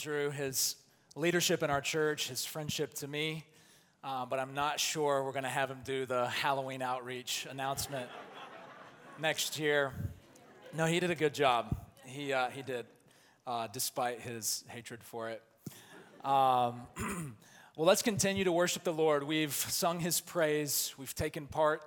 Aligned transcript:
Andrew, 0.00 0.30
his 0.30 0.76
leadership 1.14 1.62
in 1.62 1.68
our 1.68 1.82
church, 1.82 2.30
his 2.30 2.42
friendship 2.42 2.94
to 2.94 3.06
me, 3.06 3.44
uh, 4.02 4.24
but 4.24 4.38
I'm 4.38 4.54
not 4.54 4.80
sure 4.80 5.22
we're 5.22 5.32
going 5.32 5.42
to 5.42 5.50
have 5.50 5.70
him 5.70 5.80
do 5.84 6.06
the 6.06 6.26
Halloween 6.26 6.80
outreach 6.80 7.46
announcement 7.50 8.08
next 9.20 9.58
year. 9.58 9.92
No, 10.74 10.86
he 10.86 11.00
did 11.00 11.10
a 11.10 11.14
good 11.14 11.34
job. 11.34 11.76
He, 12.06 12.32
uh, 12.32 12.48
he 12.48 12.62
did, 12.62 12.86
uh, 13.46 13.68
despite 13.70 14.22
his 14.22 14.64
hatred 14.68 15.04
for 15.04 15.28
it. 15.28 15.42
Um, 16.24 16.86
well, 17.76 17.86
let's 17.86 18.00
continue 18.00 18.44
to 18.44 18.52
worship 18.52 18.84
the 18.84 18.94
Lord. 18.94 19.22
We've 19.22 19.52
sung 19.52 20.00
his 20.00 20.18
praise, 20.18 20.94
we've 20.96 21.14
taken 21.14 21.46
part 21.46 21.82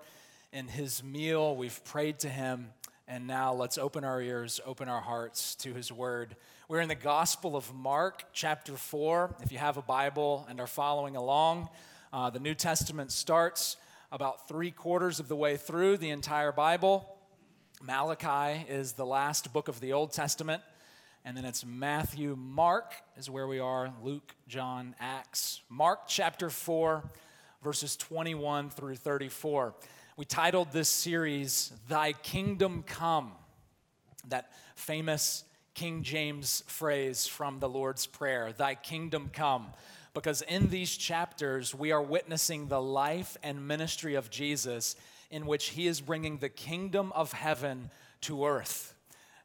in 0.51 0.67
his 0.67 1.03
meal, 1.03 1.55
we've 1.55 1.83
prayed 1.83 2.19
to 2.19 2.29
him. 2.29 2.73
And 3.07 3.27
now 3.27 3.53
let's 3.53 3.77
open 3.77 4.05
our 4.05 4.21
ears, 4.21 4.61
open 4.65 4.87
our 4.87 5.01
hearts 5.01 5.55
to 5.55 5.73
his 5.73 5.91
word. 5.91 6.37
We're 6.69 6.79
in 6.79 6.87
the 6.87 6.95
Gospel 6.95 7.57
of 7.57 7.73
Mark, 7.75 8.23
chapter 8.31 8.77
4. 8.77 9.35
If 9.41 9.51
you 9.51 9.57
have 9.57 9.75
a 9.75 9.81
Bible 9.81 10.47
and 10.49 10.61
are 10.61 10.67
following 10.67 11.17
along, 11.17 11.67
uh, 12.13 12.29
the 12.29 12.39
New 12.39 12.55
Testament 12.55 13.11
starts 13.11 13.75
about 14.09 14.47
three 14.47 14.71
quarters 14.71 15.19
of 15.19 15.27
the 15.27 15.35
way 15.35 15.57
through 15.57 15.97
the 15.97 16.11
entire 16.11 16.53
Bible. 16.53 17.17
Malachi 17.81 18.65
is 18.69 18.93
the 18.93 19.05
last 19.05 19.51
book 19.51 19.67
of 19.67 19.81
the 19.81 19.91
Old 19.91 20.13
Testament. 20.13 20.63
And 21.25 21.35
then 21.35 21.43
it's 21.43 21.65
Matthew, 21.65 22.37
Mark 22.37 22.93
is 23.17 23.29
where 23.29 23.47
we 23.47 23.59
are, 23.59 23.91
Luke, 24.01 24.33
John, 24.47 24.95
Acts. 25.01 25.59
Mark 25.67 26.07
chapter 26.07 26.49
4, 26.49 27.03
verses 27.61 27.97
21 27.97 28.69
through 28.69 28.95
34. 28.95 29.73
We 30.15 30.25
titled 30.25 30.71
this 30.71 30.89
series, 30.89 31.73
Thy 31.89 32.13
Kingdom 32.13 32.83
Come, 32.83 33.31
that 34.27 34.51
famous 34.75 35.43
King 35.73 36.03
James 36.03 36.63
phrase 36.67 37.25
from 37.25 37.57
the 37.57 37.67
Lord's 37.67 38.05
Prayer, 38.05 38.53
Thy 38.55 38.75
Kingdom 38.75 39.31
Come. 39.33 39.73
Because 40.13 40.43
in 40.43 40.69
these 40.69 40.95
chapters, 40.95 41.73
we 41.73 41.91
are 41.91 42.01
witnessing 42.01 42.67
the 42.67 42.79
life 42.79 43.37
and 43.41 43.67
ministry 43.67 44.13
of 44.13 44.29
Jesus, 44.29 44.95
in 45.31 45.47
which 45.47 45.69
he 45.69 45.87
is 45.87 45.99
bringing 45.99 46.37
the 46.37 46.49
kingdom 46.49 47.11
of 47.15 47.33
heaven 47.33 47.89
to 48.21 48.45
earth. 48.45 48.93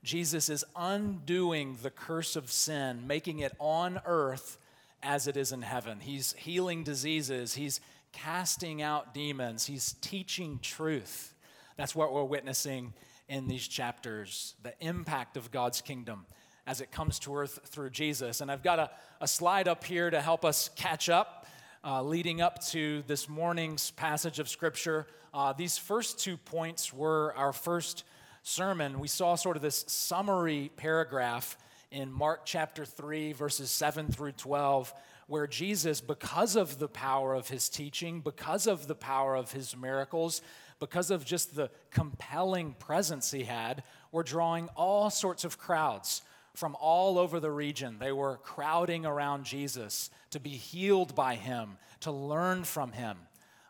Jesus 0.04 0.50
is 0.50 0.66
undoing 0.76 1.78
the 1.82 1.90
curse 1.90 2.36
of 2.36 2.52
sin, 2.52 3.06
making 3.06 3.38
it 3.38 3.56
on 3.58 4.02
earth 4.04 4.58
as 5.02 5.26
it 5.26 5.38
is 5.38 5.50
in 5.50 5.62
heaven. 5.62 6.00
He's 6.00 6.34
healing 6.34 6.84
diseases, 6.84 7.54
he's 7.54 7.80
casting 8.24 8.82
out 8.82 9.14
demons, 9.14 9.66
he's 9.66 9.94
teaching 10.00 10.58
truth. 10.60 11.34
That's 11.76 11.94
what 11.94 12.12
we're 12.12 12.24
witnessing 12.24 12.92
in 13.28 13.46
these 13.46 13.66
chapters 13.68 14.54
the 14.62 14.72
impact 14.80 15.36
of 15.36 15.50
God's 15.50 15.80
kingdom 15.80 16.26
as 16.66 16.80
it 16.80 16.90
comes 16.90 17.18
to 17.20 17.36
earth 17.36 17.60
through 17.66 17.90
Jesus. 17.90 18.40
And 18.40 18.50
I've 18.50 18.62
got 18.62 18.78
a, 18.78 18.90
a 19.20 19.28
slide 19.28 19.68
up 19.68 19.84
here 19.84 20.10
to 20.10 20.20
help 20.20 20.44
us 20.44 20.70
catch 20.76 21.08
up. 21.08 21.46
Uh, 21.84 22.02
leading 22.02 22.40
up 22.40 22.58
to 22.66 23.04
this 23.06 23.28
morning's 23.28 23.92
passage 23.92 24.40
of 24.40 24.48
Scripture, 24.48 25.06
uh, 25.32 25.52
these 25.52 25.78
first 25.78 26.18
two 26.18 26.36
points 26.36 26.92
were 26.92 27.32
our 27.36 27.52
first 27.52 28.02
sermon. 28.42 28.98
We 28.98 29.08
saw 29.08 29.36
sort 29.36 29.56
of 29.56 29.62
this 29.62 29.84
summary 29.86 30.72
paragraph 30.76 31.56
in 31.92 32.12
Mark 32.12 32.40
chapter 32.44 32.84
3, 32.84 33.32
verses 33.32 33.70
7 33.70 34.08
through 34.08 34.32
12, 34.32 34.92
where 35.28 35.46
Jesus, 35.46 36.00
because 36.00 36.56
of 36.56 36.78
the 36.78 36.88
power 36.88 37.34
of 37.34 37.48
his 37.48 37.68
teaching, 37.68 38.20
because 38.20 38.66
of 38.66 38.88
the 38.88 38.94
power 38.94 39.36
of 39.36 39.52
his 39.52 39.76
miracles, 39.76 40.40
because 40.80 41.10
of 41.10 41.24
just 41.24 41.54
the 41.54 41.70
compelling 41.90 42.74
presence 42.78 43.30
he 43.30 43.44
had, 43.44 43.84
were 44.10 44.22
drawing 44.22 44.68
all 44.74 45.10
sorts 45.10 45.44
of 45.44 45.58
crowds 45.58 46.22
from 46.54 46.76
all 46.80 47.18
over 47.18 47.40
the 47.40 47.50
region. 47.50 47.98
They 48.00 48.10
were 48.10 48.38
crowding 48.38 49.04
around 49.04 49.44
Jesus 49.44 50.10
to 50.30 50.40
be 50.40 50.50
healed 50.50 51.14
by 51.14 51.34
him, 51.34 51.76
to 52.00 52.10
learn 52.10 52.64
from 52.64 52.92
him. 52.92 53.18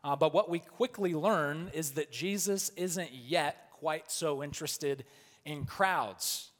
Uh, 0.05 0.15
but 0.15 0.33
what 0.33 0.48
we 0.48 0.61
quickly 0.61 1.12
learn 1.12 1.70
is 1.75 1.93
that 1.93 2.12
Jesus 2.12 2.70
isn't 2.77 3.11
yet 3.12 3.71
quite 3.72 4.11
so 4.11 4.43
interested 4.44 5.05
in 5.44 5.65
crowds. 5.65 6.50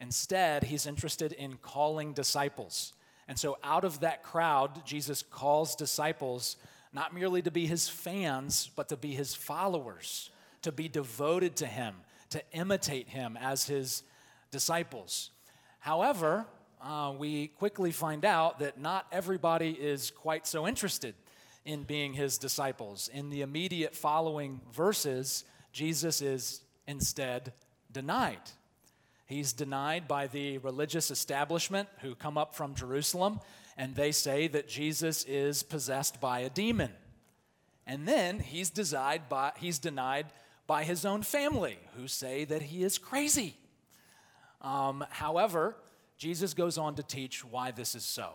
Instead, 0.00 0.64
he's 0.64 0.86
interested 0.86 1.32
in 1.32 1.58
calling 1.62 2.12
disciples. 2.12 2.92
And 3.28 3.38
so, 3.38 3.58
out 3.62 3.84
of 3.84 4.00
that 4.00 4.22
crowd, 4.22 4.84
Jesus 4.86 5.22
calls 5.22 5.76
disciples 5.76 6.56
not 6.92 7.14
merely 7.14 7.42
to 7.42 7.50
be 7.50 7.66
his 7.66 7.88
fans, 7.88 8.70
but 8.74 8.88
to 8.88 8.96
be 8.96 9.12
his 9.12 9.34
followers, 9.34 10.30
to 10.62 10.72
be 10.72 10.88
devoted 10.88 11.56
to 11.56 11.66
him, 11.66 11.94
to 12.30 12.42
imitate 12.52 13.08
him 13.08 13.36
as 13.38 13.66
his 13.66 14.02
disciples. 14.50 15.30
However, 15.80 16.46
uh, 16.80 17.12
we 17.16 17.48
quickly 17.48 17.92
find 17.92 18.24
out 18.24 18.60
that 18.60 18.80
not 18.80 19.06
everybody 19.12 19.72
is 19.72 20.10
quite 20.10 20.46
so 20.46 20.66
interested 20.66 21.14
in 21.64 21.82
being 21.82 22.14
his 22.14 22.38
disciples. 22.38 23.10
In 23.12 23.28
the 23.28 23.42
immediate 23.42 23.94
following 23.94 24.60
verses, 24.72 25.44
Jesus 25.72 26.22
is 26.22 26.62
instead 26.86 27.52
denied. 27.92 28.40
He's 29.28 29.52
denied 29.52 30.08
by 30.08 30.26
the 30.26 30.56
religious 30.56 31.10
establishment 31.10 31.90
who 32.00 32.14
come 32.14 32.38
up 32.38 32.54
from 32.54 32.74
Jerusalem, 32.74 33.40
and 33.76 33.94
they 33.94 34.10
say 34.10 34.48
that 34.48 34.68
Jesus 34.68 35.22
is 35.24 35.62
possessed 35.62 36.18
by 36.18 36.40
a 36.40 36.48
demon. 36.48 36.90
And 37.86 38.08
then 38.08 38.38
he's 38.38 38.70
denied 38.70 39.28
by, 39.28 39.52
he's 39.58 39.78
denied 39.78 40.26
by 40.66 40.82
his 40.82 41.04
own 41.04 41.22
family, 41.22 41.78
who 41.94 42.08
say 42.08 42.46
that 42.46 42.62
he 42.62 42.82
is 42.82 42.96
crazy. 42.96 43.54
Um, 44.62 45.04
however, 45.10 45.76
Jesus 46.16 46.54
goes 46.54 46.78
on 46.78 46.94
to 46.94 47.02
teach 47.02 47.44
why 47.44 47.70
this 47.70 47.94
is 47.94 48.04
so. 48.04 48.30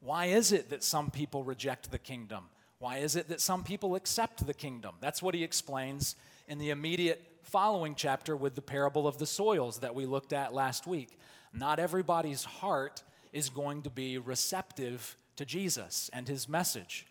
Why 0.00 0.26
is 0.26 0.50
it 0.50 0.68
that 0.70 0.82
some 0.82 1.12
people 1.12 1.44
reject 1.44 1.92
the 1.92 1.98
kingdom? 1.98 2.46
Why 2.80 2.98
is 2.98 3.14
it 3.14 3.28
that 3.28 3.40
some 3.40 3.62
people 3.62 3.94
accept 3.94 4.44
the 4.44 4.52
kingdom? 4.52 4.96
That's 5.00 5.22
what 5.22 5.36
he 5.36 5.44
explains 5.44 6.16
in 6.48 6.58
the 6.58 6.70
immediate 6.70 7.22
following 7.44 7.94
chapter 7.94 8.36
with 8.36 8.54
the 8.54 8.62
parable 8.62 9.06
of 9.06 9.18
the 9.18 9.26
soils 9.26 9.78
that 9.78 9.94
we 9.94 10.06
looked 10.06 10.32
at 10.32 10.54
last 10.54 10.86
week. 10.86 11.18
Not 11.52 11.78
everybody's 11.78 12.44
heart 12.44 13.02
is 13.32 13.48
going 13.48 13.82
to 13.82 13.90
be 13.90 14.18
receptive 14.18 15.16
to 15.36 15.44
Jesus 15.44 16.10
and 16.12 16.26
his 16.26 16.48
message. 16.48 17.06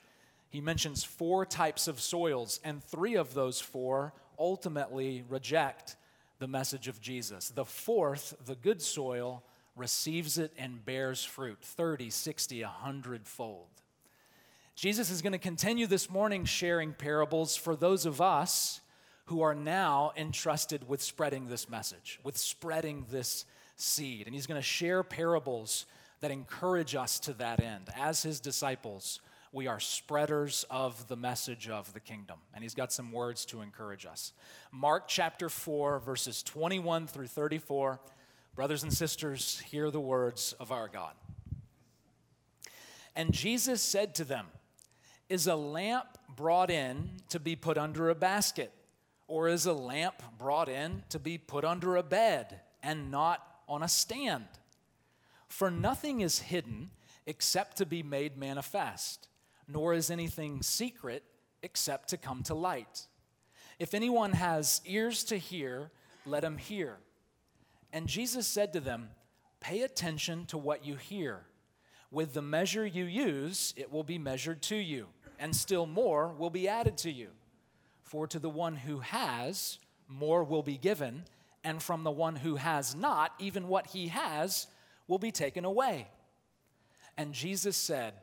He 0.49 0.61
mentions 0.61 1.03
four 1.03 1.45
types 1.45 1.87
of 1.87 1.99
soils, 1.99 2.59
and 2.63 2.83
three 2.83 3.15
of 3.15 3.33
those 3.33 3.59
four 3.59 4.13
ultimately 4.37 5.23
reject 5.27 5.95
the 6.39 6.47
message 6.47 6.87
of 6.87 7.01
Jesus. 7.01 7.49
The 7.49 7.65
fourth, 7.65 8.35
the 8.45 8.55
good 8.55 8.81
soil, 8.81 9.43
receives 9.75 10.37
it 10.37 10.53
and 10.57 10.83
bears 10.85 11.23
fruit 11.23 11.59
30, 11.61 12.09
60, 12.09 12.61
100 12.61 13.27
fold. 13.27 13.67
Jesus 14.75 15.09
is 15.09 15.21
going 15.21 15.33
to 15.33 15.39
continue 15.39 15.87
this 15.87 16.09
morning 16.09 16.45
sharing 16.45 16.93
parables 16.93 17.55
for 17.55 17.75
those 17.75 18.05
of 18.05 18.21
us 18.21 18.81
who 19.25 19.41
are 19.41 19.55
now 19.55 20.11
entrusted 20.17 20.87
with 20.87 21.01
spreading 21.01 21.47
this 21.47 21.69
message, 21.69 22.19
with 22.23 22.37
spreading 22.37 23.05
this 23.09 23.45
seed. 23.75 24.25
And 24.25 24.35
he's 24.35 24.47
going 24.47 24.59
to 24.59 24.65
share 24.65 25.03
parables 25.03 25.85
that 26.19 26.31
encourage 26.31 26.95
us 26.95 27.19
to 27.19 27.33
that 27.33 27.61
end. 27.61 27.89
As 27.97 28.23
his 28.23 28.39
disciples, 28.39 29.21
we 29.51 29.67
are 29.67 29.79
spreaders 29.79 30.65
of 30.69 31.07
the 31.07 31.15
message 31.15 31.69
of 31.69 31.93
the 31.93 31.99
kingdom. 31.99 32.37
And 32.53 32.63
he's 32.63 32.73
got 32.73 32.91
some 32.91 33.11
words 33.11 33.45
to 33.45 33.61
encourage 33.61 34.05
us. 34.05 34.33
Mark 34.71 35.07
chapter 35.07 35.47
4, 35.47 35.99
verses 35.99 36.43
21 36.43 37.07
through 37.07 37.27
34. 37.27 37.99
Brothers 38.55 38.83
and 38.83 38.93
sisters, 38.93 39.61
hear 39.67 39.89
the 39.89 40.01
words 40.01 40.53
of 40.59 40.71
our 40.71 40.87
God. 40.87 41.13
And 43.15 43.31
Jesus 43.31 43.81
said 43.81 44.15
to 44.15 44.23
them, 44.23 44.47
Is 45.29 45.47
a 45.47 45.55
lamp 45.55 46.17
brought 46.35 46.71
in 46.71 47.11
to 47.29 47.39
be 47.39 47.55
put 47.55 47.77
under 47.77 48.09
a 48.09 48.15
basket? 48.15 48.71
Or 49.33 49.47
is 49.47 49.65
a 49.65 49.73
lamp 49.73 50.21
brought 50.37 50.69
in 50.69 51.01
to 51.09 51.17
be 51.17 51.39
put 51.39 51.65
under 51.65 51.95
a 51.95 52.03
bed 52.03 52.59
and 52.83 53.09
not 53.09 53.43
on 53.67 53.81
a 53.81 53.87
stand? 53.87 54.45
For 55.47 55.71
nothing 55.71 56.21
is 56.21 56.37
hidden 56.37 56.91
except 57.25 57.77
to 57.77 57.87
be 57.87 58.03
made 58.03 58.37
manifest, 58.37 59.29
nor 59.67 59.95
is 59.95 60.11
anything 60.11 60.61
secret 60.61 61.23
except 61.63 62.09
to 62.09 62.17
come 62.17 62.43
to 62.43 62.53
light. 62.53 63.07
If 63.79 63.95
anyone 63.95 64.33
has 64.33 64.81
ears 64.85 65.23
to 65.23 65.37
hear, 65.37 65.89
let 66.27 66.43
him 66.43 66.59
hear. 66.59 66.97
And 67.91 68.05
Jesus 68.05 68.45
said 68.45 68.71
to 68.73 68.79
them, 68.79 69.09
Pay 69.59 69.81
attention 69.81 70.45
to 70.45 70.59
what 70.59 70.85
you 70.85 70.95
hear. 70.95 71.39
With 72.11 72.35
the 72.35 72.43
measure 72.43 72.85
you 72.85 73.05
use, 73.05 73.73
it 73.77 73.91
will 73.91 74.03
be 74.03 74.19
measured 74.19 74.61
to 74.63 74.75
you, 74.75 75.07
and 75.39 75.55
still 75.55 75.87
more 75.87 76.27
will 76.27 76.51
be 76.51 76.67
added 76.67 76.99
to 76.99 77.11
you. 77.11 77.29
For 78.13 78.27
to 78.27 78.37
the 78.37 78.47
one 78.47 78.75
who 78.75 78.99
has, 78.99 79.79
more 80.07 80.43
will 80.43 80.61
be 80.61 80.77
given, 80.77 81.23
and 81.63 81.81
from 81.81 82.03
the 82.03 82.11
one 82.11 82.35
who 82.35 82.57
has 82.57 82.93
not, 82.93 83.33
even 83.39 83.67
what 83.67 83.87
he 83.87 84.09
has 84.09 84.67
will 85.07 85.17
be 85.17 85.31
taken 85.31 85.65
away. 85.65 86.09
And 87.17 87.33
Jesus 87.33 87.75
said, 87.75 88.13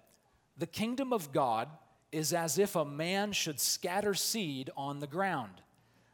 The 0.56 0.68
kingdom 0.68 1.12
of 1.12 1.32
God 1.32 1.68
is 2.12 2.32
as 2.32 2.56
if 2.56 2.76
a 2.76 2.84
man 2.84 3.32
should 3.32 3.58
scatter 3.58 4.14
seed 4.14 4.70
on 4.76 5.00
the 5.00 5.08
ground. 5.08 5.54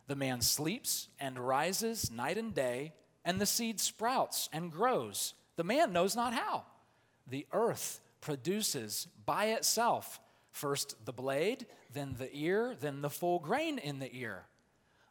The 0.07 0.17
man 0.17 0.41
sleeps 0.41 1.09
and 1.21 1.39
rises 1.39 2.11
night 2.11 2.39
and 2.39 2.55
day, 2.55 2.95
and 3.27 3.39
the 3.39 3.45
seed 3.45 3.79
sprouts 3.79 4.49
and 4.55 4.73
grows. 4.73 5.35
The 5.57 5.65
man 5.65 5.93
knows 5.93 6.17
not 6.17 6.33
how. 6.33 6.65
the 7.29 7.47
earth 7.53 8.01
produces 8.23 9.07
by 9.27 9.49
itself 9.49 10.19
first 10.57 10.97
the 11.05 11.13
blade, 11.13 11.67
then 11.93 12.17
the 12.19 12.35
ear, 12.35 12.75
then 12.81 13.03
the 13.03 13.11
full 13.11 13.39
grain 13.39 13.79
in 13.79 13.99
the 13.99 14.15
ear. 14.17 14.47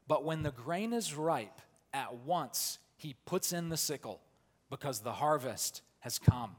But 0.07 0.23
when 0.25 0.43
the 0.43 0.51
grain 0.51 0.91
is 0.91 1.13
ripe, 1.13 1.61
at 1.93 2.15
once 2.15 2.79
he 2.97 3.15
puts 3.25 3.53
in 3.53 3.69
the 3.69 3.77
sickle 3.77 4.19
because 4.69 4.99
the 4.99 5.13
harvest 5.13 5.81
has 5.99 6.19
come. 6.19 6.55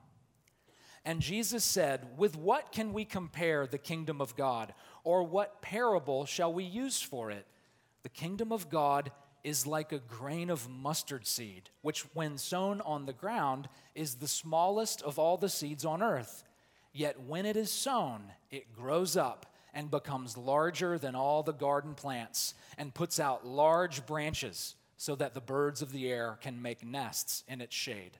And 1.04 1.20
Jesus 1.20 1.64
said, 1.64 2.06
With 2.16 2.36
what 2.36 2.72
can 2.72 2.92
we 2.92 3.04
compare 3.04 3.66
the 3.66 3.78
kingdom 3.78 4.20
of 4.20 4.36
God? 4.36 4.72
Or 5.04 5.24
what 5.24 5.62
parable 5.62 6.24
shall 6.24 6.52
we 6.52 6.64
use 6.64 7.02
for 7.02 7.30
it? 7.30 7.46
The 8.02 8.08
kingdom 8.08 8.52
of 8.52 8.70
God 8.70 9.10
is 9.44 9.66
like 9.66 9.92
a 9.92 9.98
grain 9.98 10.48
of 10.50 10.68
mustard 10.68 11.26
seed, 11.26 11.70
which, 11.82 12.02
when 12.14 12.38
sown 12.38 12.80
on 12.80 13.06
the 13.06 13.12
ground, 13.12 13.68
is 13.94 14.16
the 14.16 14.28
smallest 14.28 15.02
of 15.02 15.18
all 15.18 15.36
the 15.36 15.48
seeds 15.48 15.84
on 15.84 16.02
earth. 16.02 16.42
Yet 16.96 17.20
when 17.20 17.44
it 17.44 17.58
is 17.58 17.70
sown, 17.70 18.22
it 18.50 18.72
grows 18.72 19.18
up 19.18 19.44
and 19.74 19.90
becomes 19.90 20.38
larger 20.38 20.98
than 20.98 21.14
all 21.14 21.42
the 21.42 21.52
garden 21.52 21.92
plants 21.92 22.54
and 22.78 22.94
puts 22.94 23.20
out 23.20 23.46
large 23.46 24.06
branches 24.06 24.76
so 24.96 25.14
that 25.16 25.34
the 25.34 25.42
birds 25.42 25.82
of 25.82 25.92
the 25.92 26.10
air 26.10 26.38
can 26.40 26.62
make 26.62 26.82
nests 26.82 27.44
in 27.48 27.60
its 27.60 27.76
shade. 27.76 28.12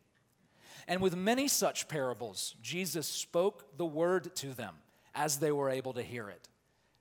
And 0.87 1.01
with 1.01 1.17
many 1.17 1.49
such 1.49 1.89
parables, 1.89 2.55
Jesus 2.61 3.07
spoke 3.07 3.79
the 3.79 3.87
word 3.87 4.37
to 4.37 4.49
them 4.53 4.75
as 5.15 5.39
they 5.39 5.53
were 5.53 5.71
able 5.71 5.95
to 5.95 6.03
hear 6.03 6.29
it. 6.29 6.47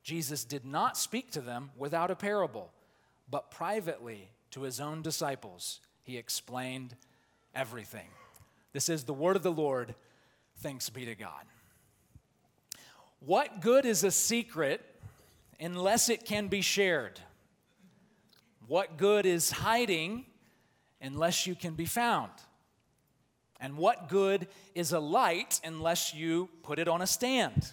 Jesus 0.01 0.45
did 0.45 0.63
not 0.63 0.98
speak 0.98 1.30
to 1.31 1.42
them 1.42 1.71
without 1.75 2.10
a 2.10 2.16
parable, 2.16 2.71
but 3.30 3.51
privately 3.51 4.30
to 4.51 4.62
his 4.62 4.80
own 4.80 5.01
disciples, 5.01 5.81
he 6.04 6.18
explained 6.18 6.95
everything. 7.54 8.07
This 8.71 8.88
is 8.88 9.04
the 9.04 9.13
word 9.13 9.36
of 9.36 9.44
the 9.44 9.51
Lord. 9.51 9.94
Thanks 10.60 10.89
be 10.89 11.04
to 11.04 11.16
God. 11.16 11.44
What 13.25 13.60
good 13.60 13.86
is 13.86 14.04
a 14.04 14.12
secret 14.12 14.86
unless 15.60 16.10
it 16.10 16.25
can 16.25 16.48
be 16.48 16.62
shared? 16.62 17.19
What 18.68 18.98
good 18.98 19.25
is 19.25 19.50
hiding 19.50 20.25
unless 21.01 21.48
you 21.48 21.56
can 21.56 21.74
be 21.74 21.86
found? 21.86 22.30
And 23.60 23.77
what 23.77 24.10
good 24.10 24.48
is 24.75 24.92
a 24.92 25.00
light 25.00 25.60
unless 25.63 26.13
you 26.13 26.50
put 26.62 26.77
it 26.77 26.88
on 26.88 27.01
a 27.01 27.07
stand? 27.07 27.72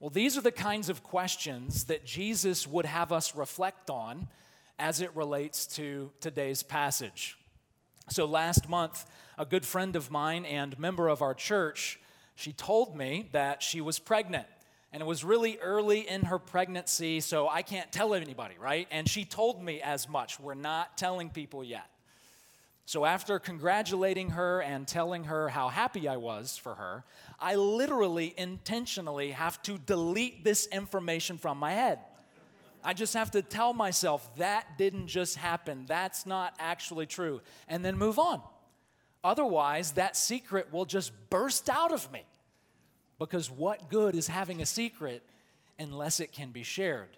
Well, 0.00 0.10
these 0.10 0.36
are 0.36 0.42
the 0.42 0.52
kinds 0.52 0.90
of 0.90 1.02
questions 1.02 1.84
that 1.84 2.04
Jesus 2.04 2.66
would 2.66 2.84
have 2.84 3.10
us 3.10 3.34
reflect 3.34 3.88
on 3.88 4.28
as 4.78 5.00
it 5.00 5.16
relates 5.16 5.66
to 5.76 6.10
today's 6.20 6.62
passage. 6.62 7.38
So, 8.10 8.26
last 8.26 8.68
month, 8.68 9.06
a 9.38 9.46
good 9.46 9.64
friend 9.64 9.96
of 9.96 10.10
mine 10.10 10.44
and 10.44 10.78
member 10.78 11.08
of 11.08 11.22
our 11.22 11.34
church, 11.34 11.98
she 12.34 12.52
told 12.52 12.94
me 12.96 13.30
that 13.32 13.62
she 13.62 13.80
was 13.80 13.98
pregnant. 13.98 14.46
And 14.92 15.02
it 15.02 15.06
was 15.06 15.22
really 15.22 15.58
early 15.58 16.08
in 16.08 16.22
her 16.22 16.38
pregnancy, 16.38 17.20
so 17.20 17.48
I 17.48 17.62
can't 17.62 17.92
tell 17.92 18.14
anybody, 18.14 18.54
right? 18.58 18.88
And 18.90 19.08
she 19.08 19.24
told 19.24 19.62
me 19.62 19.82
as 19.82 20.08
much. 20.08 20.40
We're 20.40 20.54
not 20.54 20.96
telling 20.96 21.28
people 21.28 21.62
yet. 21.62 21.86
So, 22.86 23.04
after 23.04 23.38
congratulating 23.38 24.30
her 24.30 24.62
and 24.62 24.88
telling 24.88 25.24
her 25.24 25.50
how 25.50 25.68
happy 25.68 26.08
I 26.08 26.16
was 26.16 26.56
for 26.56 26.74
her, 26.76 27.04
I 27.38 27.56
literally 27.56 28.32
intentionally 28.38 29.32
have 29.32 29.60
to 29.64 29.76
delete 29.76 30.42
this 30.42 30.66
information 30.68 31.36
from 31.36 31.58
my 31.58 31.72
head. 31.72 31.98
I 32.82 32.94
just 32.94 33.12
have 33.12 33.30
to 33.32 33.42
tell 33.42 33.74
myself 33.74 34.34
that 34.36 34.78
didn't 34.78 35.08
just 35.08 35.36
happen, 35.36 35.84
that's 35.86 36.24
not 36.24 36.54
actually 36.58 37.04
true, 37.04 37.42
and 37.68 37.84
then 37.84 37.98
move 37.98 38.18
on. 38.18 38.40
Otherwise, 39.22 39.92
that 39.92 40.16
secret 40.16 40.72
will 40.72 40.86
just 40.86 41.12
burst 41.28 41.68
out 41.68 41.92
of 41.92 42.10
me. 42.10 42.24
Because 43.18 43.50
what 43.50 43.90
good 43.90 44.14
is 44.14 44.28
having 44.28 44.62
a 44.62 44.66
secret 44.66 45.22
unless 45.78 46.20
it 46.20 46.32
can 46.32 46.50
be 46.50 46.62
shared? 46.62 47.16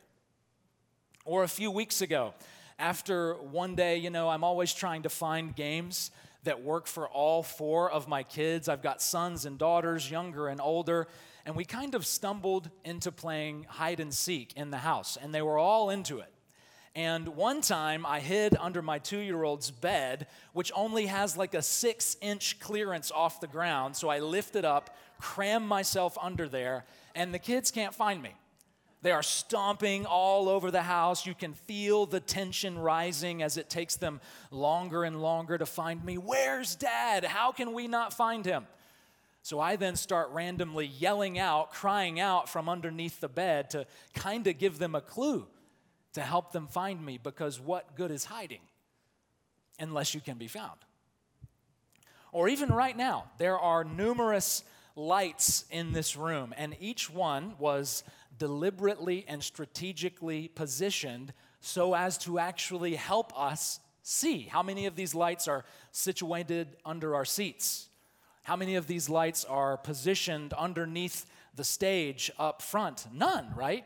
Or 1.24 1.42
a 1.42 1.48
few 1.48 1.70
weeks 1.70 2.00
ago, 2.00 2.34
after 2.78 3.34
one 3.34 3.74
day, 3.74 3.98
you 3.98 4.08
know, 4.08 4.30
I'm 4.30 4.42
always 4.42 4.72
trying 4.72 5.02
to 5.02 5.10
find 5.10 5.54
games 5.54 6.10
that 6.44 6.62
work 6.62 6.86
for 6.86 7.06
all 7.06 7.42
four 7.42 7.90
of 7.90 8.08
my 8.08 8.22
kids. 8.22 8.68
I've 8.68 8.82
got 8.82 9.02
sons 9.02 9.44
and 9.44 9.58
daughters, 9.58 10.10
younger 10.10 10.48
and 10.48 10.60
older, 10.60 11.06
and 11.44 11.54
we 11.54 11.66
kind 11.66 11.94
of 11.94 12.06
stumbled 12.06 12.70
into 12.84 13.12
playing 13.12 13.66
hide 13.68 14.00
and 14.00 14.12
seek 14.14 14.54
in 14.56 14.70
the 14.70 14.78
house, 14.78 15.18
and 15.20 15.34
they 15.34 15.42
were 15.42 15.58
all 15.58 15.90
into 15.90 16.20
it. 16.20 16.32
And 16.94 17.28
one 17.28 17.60
time 17.60 18.04
I 18.04 18.18
hid 18.18 18.56
under 18.58 18.82
my 18.82 18.98
two 18.98 19.18
year 19.18 19.44
old's 19.44 19.70
bed, 19.70 20.26
which 20.52 20.72
only 20.74 21.06
has 21.06 21.36
like 21.36 21.54
a 21.54 21.62
six 21.62 22.16
inch 22.20 22.58
clearance 22.58 23.12
off 23.12 23.40
the 23.40 23.46
ground. 23.46 23.96
So 23.96 24.08
I 24.08 24.18
lift 24.18 24.56
it 24.56 24.64
up, 24.64 24.96
cram 25.20 25.66
myself 25.66 26.18
under 26.20 26.48
there, 26.48 26.84
and 27.14 27.32
the 27.32 27.38
kids 27.38 27.70
can't 27.70 27.94
find 27.94 28.20
me. 28.20 28.34
They 29.02 29.12
are 29.12 29.22
stomping 29.22 30.04
all 30.04 30.48
over 30.48 30.70
the 30.70 30.82
house. 30.82 31.24
You 31.24 31.34
can 31.34 31.54
feel 31.54 32.04
the 32.06 32.20
tension 32.20 32.78
rising 32.78 33.42
as 33.42 33.56
it 33.56 33.70
takes 33.70 33.96
them 33.96 34.20
longer 34.50 35.04
and 35.04 35.22
longer 35.22 35.56
to 35.56 35.64
find 35.64 36.04
me. 36.04 36.18
Where's 36.18 36.74
dad? 36.74 37.24
How 37.24 37.52
can 37.52 37.72
we 37.72 37.88
not 37.88 38.12
find 38.12 38.44
him? 38.44 38.66
So 39.42 39.58
I 39.58 39.76
then 39.76 39.96
start 39.96 40.28
randomly 40.32 40.86
yelling 40.86 41.38
out, 41.38 41.72
crying 41.72 42.20
out 42.20 42.48
from 42.48 42.68
underneath 42.68 43.20
the 43.20 43.28
bed 43.28 43.70
to 43.70 43.86
kind 44.12 44.46
of 44.46 44.58
give 44.58 44.78
them 44.78 44.94
a 44.94 45.00
clue 45.00 45.46
to 46.14 46.20
help 46.20 46.52
them 46.52 46.66
find 46.66 47.04
me 47.04 47.18
because 47.18 47.60
what 47.60 47.96
good 47.96 48.10
is 48.10 48.24
hiding 48.24 48.60
unless 49.78 50.14
you 50.14 50.20
can 50.20 50.38
be 50.38 50.48
found? 50.48 50.78
Or 52.32 52.48
even 52.48 52.70
right 52.70 52.96
now, 52.96 53.24
there 53.38 53.58
are 53.58 53.84
numerous 53.84 54.62
lights 54.94 55.64
in 55.70 55.92
this 55.92 56.16
room, 56.16 56.54
and 56.56 56.76
each 56.80 57.10
one 57.10 57.54
was 57.58 58.04
deliberately 58.38 59.24
and 59.28 59.42
strategically 59.42 60.48
positioned 60.48 61.32
so 61.60 61.94
as 61.94 62.16
to 62.18 62.38
actually 62.38 62.94
help 62.94 63.32
us 63.38 63.80
see. 64.02 64.42
How 64.42 64.62
many 64.62 64.86
of 64.86 64.96
these 64.96 65.14
lights 65.14 65.48
are 65.48 65.64
situated 65.92 66.76
under 66.84 67.14
our 67.14 67.24
seats? 67.24 67.88
How 68.42 68.56
many 68.56 68.76
of 68.76 68.86
these 68.86 69.08
lights 69.08 69.44
are 69.44 69.76
positioned 69.76 70.52
underneath 70.54 71.26
the 71.54 71.64
stage 71.64 72.30
up 72.38 72.62
front? 72.62 73.06
None, 73.12 73.52
right? 73.54 73.84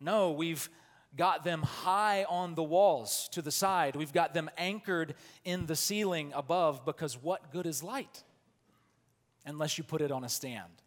No, 0.00 0.30
we've 0.32 0.68
got 1.16 1.44
them 1.44 1.62
high 1.62 2.24
on 2.24 2.54
the 2.54 2.62
walls 2.62 3.28
to 3.32 3.42
the 3.42 3.50
side. 3.50 3.96
We've 3.96 4.12
got 4.12 4.34
them 4.34 4.50
anchored 4.56 5.14
in 5.44 5.66
the 5.66 5.76
ceiling 5.76 6.32
above 6.34 6.84
because 6.84 7.20
what 7.20 7.52
good 7.52 7.66
is 7.66 7.82
light 7.82 8.22
unless 9.44 9.78
you 9.78 9.84
put 9.84 10.00
it 10.00 10.10
on 10.10 10.24
a 10.24 10.28
stand? 10.28 10.82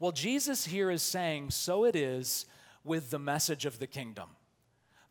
Well, 0.00 0.12
Jesus 0.12 0.64
here 0.64 0.90
is 0.90 1.02
saying, 1.02 1.50
so 1.50 1.84
it 1.84 1.94
is 1.94 2.46
with 2.82 3.10
the 3.10 3.18
message 3.18 3.66
of 3.66 3.78
the 3.78 3.86
kingdom. 3.86 4.30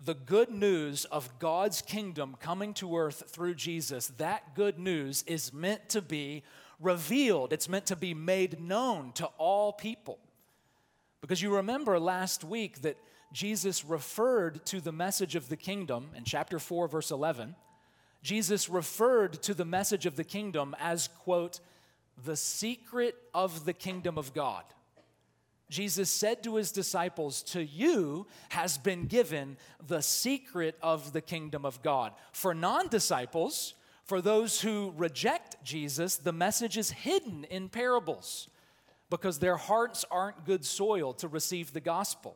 The 0.04 0.16
good 0.16 0.50
news 0.50 1.06
of 1.06 1.40
God's 1.40 1.82
kingdom 1.82 2.36
coming 2.40 2.74
to 2.76 2.98
earth 2.98 3.24
through 3.30 3.54
Jesus, 3.56 4.08
that 4.18 4.56
good 4.56 4.80
news 4.80 5.24
is 5.28 5.54
meant 5.54 5.90
to 5.90 6.02
be 6.02 6.44
revealed. 6.80 7.54
It's 7.54 7.70
meant 7.70 7.86
to 7.86 7.96
be 7.96 8.14
made 8.14 8.60
known 8.60 9.12
to 9.14 9.28
all 9.38 9.72
people. 9.72 10.18
Because 11.22 11.42
you 11.42 11.56
remember 11.56 12.00
last 12.00 12.44
week 12.44 12.82
that 12.82 12.98
Jesus 13.32 13.86
referred 13.86 14.66
to 14.66 14.82
the 14.82 14.92
message 14.92 15.36
of 15.36 15.48
the 15.48 15.58
kingdom 15.58 16.10
in 16.16 16.24
chapter 16.24 16.60
4, 16.60 16.88
verse 16.88 17.12
11. 17.12 17.56
Jesus 18.22 18.70
referred 18.70 19.42
to 19.44 19.54
the 19.54 19.66
message 19.66 20.06
of 20.06 20.16
the 20.16 20.24
kingdom 20.24 20.76
as, 20.80 21.08
quote, 21.08 21.60
the 22.24 22.36
secret 22.36 23.16
of 23.34 23.66
the 23.66 23.74
kingdom 23.74 24.18
of 24.18 24.34
God. 24.34 24.64
Jesus 25.70 26.10
said 26.10 26.44
to 26.44 26.56
his 26.56 26.72
disciples, 26.74 27.42
To 27.44 27.64
you 27.64 28.28
has 28.50 28.78
been 28.78 29.06
given 29.06 29.58
the 29.88 30.02
secret 30.02 30.76
of 30.82 31.14
the 31.14 31.22
kingdom 31.22 31.66
of 31.66 31.82
God. 31.82 32.12
For 32.34 32.54
non 32.54 32.90
disciples, 32.90 33.74
for 34.04 34.22
those 34.22 34.60
who 34.60 34.94
reject 34.98 35.64
Jesus, 35.64 36.18
the 36.18 36.34
message 36.34 36.78
is 36.78 36.92
hidden 36.92 37.46
in 37.46 37.70
parables 37.70 38.50
because 39.10 39.40
their 39.40 39.56
hearts 39.56 40.04
aren't 40.12 40.46
good 40.46 40.66
soil 40.66 41.14
to 41.14 41.30
receive 41.30 41.72
the 41.72 41.80
gospel. 41.80 42.36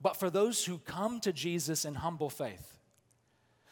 But 0.00 0.16
for 0.16 0.30
those 0.30 0.64
who 0.64 0.78
come 0.78 1.20
to 1.20 1.32
Jesus 1.32 1.84
in 1.84 1.94
humble 1.94 2.30
faith, 2.30 2.76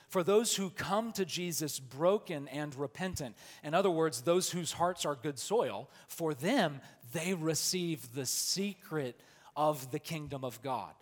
for 0.08 0.22
those 0.22 0.54
who 0.54 0.70
come 0.70 1.12
to 1.12 1.24
Jesus 1.24 1.80
broken 1.80 2.46
and 2.48 2.74
repentant, 2.76 3.36
in 3.64 3.74
other 3.74 3.90
words, 3.90 4.22
those 4.22 4.50
whose 4.50 4.72
hearts 4.72 5.04
are 5.04 5.16
good 5.16 5.38
soil, 5.38 5.90
for 6.06 6.34
them, 6.34 6.80
they 7.12 7.34
receive 7.34 8.14
the 8.14 8.26
secret 8.26 9.20
of 9.56 9.90
the 9.90 9.98
kingdom 9.98 10.44
of 10.44 10.62
God. 10.62 10.92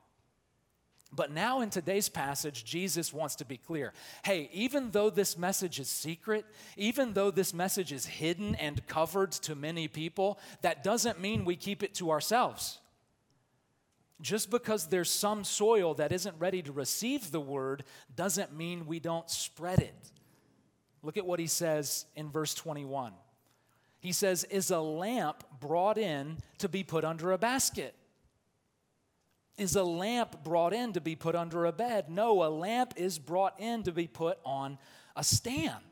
But 1.14 1.31
now 1.31 1.61
in 1.61 1.69
today's 1.69 2.09
passage, 2.09 2.64
Jesus 2.64 3.12
wants 3.12 3.37
to 3.37 3.45
be 3.45 3.59
clear. 3.59 3.93
Hey, 4.25 4.49
even 4.55 4.93
though 4.93 5.11
this 5.11 5.37
message 5.37 5.79
is 5.79 5.91
secret, 5.91 6.47
even 6.79 7.12
though 7.12 7.31
this 7.31 7.52
message 7.52 7.93
is 7.93 8.07
hidden 8.07 8.55
and 8.55 8.87
covered 8.87 9.33
to 9.33 9.55
many 9.55 9.88
people, 9.88 10.38
that 10.62 10.83
doesn't 10.83 11.21
mean 11.21 11.45
we 11.45 11.55
keep 11.55 11.83
it 11.83 11.95
to 11.97 12.11
ourselves. 12.11 12.79
Just 14.23 14.50
because 14.50 14.87
there's 14.87 15.11
some 15.11 15.43
soil 15.43 15.95
that 15.95 16.12
isn't 16.12 16.37
ready 16.38 16.62
to 16.62 16.73
receive 16.73 17.33
the 17.33 17.41
word 17.41 17.83
doesn't 18.14 18.57
mean 18.57 18.87
we 18.87 19.00
don't 19.00 19.29
spread 19.29 19.81
it. 19.81 20.11
Look 21.02 21.17
at 21.17 21.26
what 21.26 21.41
he 21.41 21.49
says 21.49 22.07
in 22.14 22.31
verse 22.31 22.55
21. 22.55 23.12
He 23.99 24.12
says, 24.12 24.45
Is 24.45 24.71
a 24.71 24.79
lamp 24.79 25.43
brought 25.59 25.99
in 25.99 26.38
to 26.59 26.69
be 26.69 26.85
put 26.85 27.05
under 27.05 27.33
a 27.33 27.38
basket? 27.38 27.97
Is 29.59 29.75
a 29.75 29.83
lamp 29.83 30.45
brought 30.45 30.73
in 30.73 30.93
to 30.93 31.00
be 31.00 31.17
put 31.17 31.35
under 31.35 31.67
a 31.67 31.73
bed? 31.73 32.09
No, 32.09 32.45
a 32.45 32.49
lamp 32.49 32.95
is 32.97 33.19
brought 33.19 33.59
in 33.59 33.83
to 33.83 33.93
be 33.93 34.07
put 34.07 34.38
on 34.45 34.79
a 35.17 35.25
stand. 35.25 35.85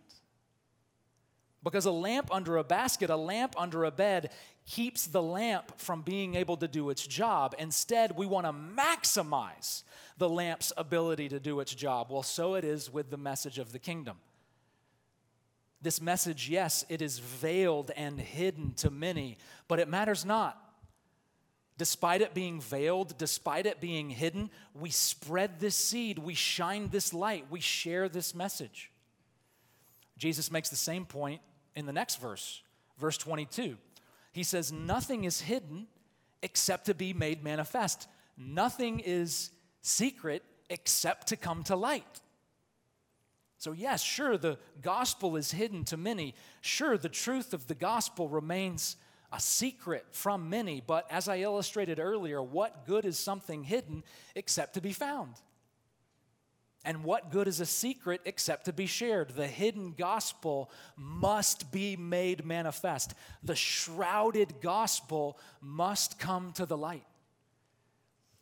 Because 1.62 1.84
a 1.84 1.90
lamp 1.90 2.32
under 2.32 2.56
a 2.56 2.64
basket, 2.64 3.10
a 3.10 3.16
lamp 3.16 3.54
under 3.58 3.84
a 3.84 3.90
bed, 3.90 4.30
keeps 4.70 5.08
the 5.08 5.20
lamp 5.20 5.72
from 5.80 6.00
being 6.00 6.36
able 6.36 6.56
to 6.56 6.68
do 6.68 6.90
its 6.90 7.04
job. 7.04 7.56
Instead, 7.58 8.16
we 8.16 8.24
want 8.24 8.46
to 8.46 8.52
maximize 8.52 9.82
the 10.16 10.28
lamp's 10.28 10.72
ability 10.76 11.28
to 11.28 11.40
do 11.40 11.58
its 11.58 11.74
job. 11.74 12.06
Well, 12.08 12.22
so 12.22 12.54
it 12.54 12.64
is 12.64 12.92
with 12.92 13.10
the 13.10 13.16
message 13.16 13.58
of 13.58 13.72
the 13.72 13.80
kingdom. 13.80 14.18
This 15.82 16.00
message, 16.00 16.48
yes, 16.48 16.84
it 16.88 17.02
is 17.02 17.18
veiled 17.18 17.90
and 17.96 18.20
hidden 18.20 18.74
to 18.74 18.90
many, 18.90 19.38
but 19.66 19.80
it 19.80 19.88
matters 19.88 20.24
not. 20.24 20.56
Despite 21.76 22.20
it 22.20 22.32
being 22.32 22.60
veiled, 22.60 23.18
despite 23.18 23.66
it 23.66 23.80
being 23.80 24.08
hidden, 24.08 24.50
we 24.72 24.90
spread 24.90 25.58
this 25.58 25.74
seed, 25.74 26.18
we 26.18 26.34
shine 26.34 26.90
this 26.90 27.12
light, 27.12 27.46
we 27.50 27.58
share 27.58 28.08
this 28.08 28.36
message. 28.36 28.92
Jesus 30.16 30.52
makes 30.52 30.68
the 30.68 30.76
same 30.76 31.06
point 31.06 31.40
in 31.74 31.86
the 31.86 31.92
next 31.92 32.20
verse, 32.20 32.62
verse 32.98 33.18
22. 33.18 33.76
He 34.32 34.42
says, 34.42 34.72
Nothing 34.72 35.24
is 35.24 35.40
hidden 35.40 35.86
except 36.42 36.86
to 36.86 36.94
be 36.94 37.12
made 37.12 37.42
manifest. 37.42 38.08
Nothing 38.36 39.00
is 39.00 39.50
secret 39.82 40.42
except 40.68 41.28
to 41.28 41.36
come 41.36 41.62
to 41.64 41.76
light. 41.76 42.20
So, 43.58 43.72
yes, 43.72 44.02
sure, 44.02 44.38
the 44.38 44.58
gospel 44.80 45.36
is 45.36 45.50
hidden 45.50 45.84
to 45.86 45.98
many. 45.98 46.34
Sure, 46.62 46.96
the 46.96 47.10
truth 47.10 47.52
of 47.52 47.66
the 47.66 47.74
gospel 47.74 48.26
remains 48.28 48.96
a 49.32 49.40
secret 49.40 50.06
from 50.12 50.48
many. 50.48 50.82
But 50.84 51.06
as 51.10 51.28
I 51.28 51.40
illustrated 51.40 51.98
earlier, 51.98 52.42
what 52.42 52.86
good 52.86 53.04
is 53.04 53.18
something 53.18 53.62
hidden 53.64 54.02
except 54.34 54.74
to 54.74 54.80
be 54.80 54.92
found? 54.92 55.34
And 56.84 57.04
what 57.04 57.30
good 57.30 57.46
is 57.46 57.60
a 57.60 57.66
secret 57.66 58.22
except 58.24 58.64
to 58.64 58.72
be 58.72 58.86
shared? 58.86 59.30
The 59.30 59.46
hidden 59.46 59.94
gospel 59.96 60.70
must 60.96 61.70
be 61.70 61.94
made 61.96 62.44
manifest. 62.44 63.14
The 63.42 63.56
shrouded 63.56 64.60
gospel 64.62 65.38
must 65.60 66.18
come 66.18 66.52
to 66.52 66.64
the 66.64 66.78
light. 66.78 67.04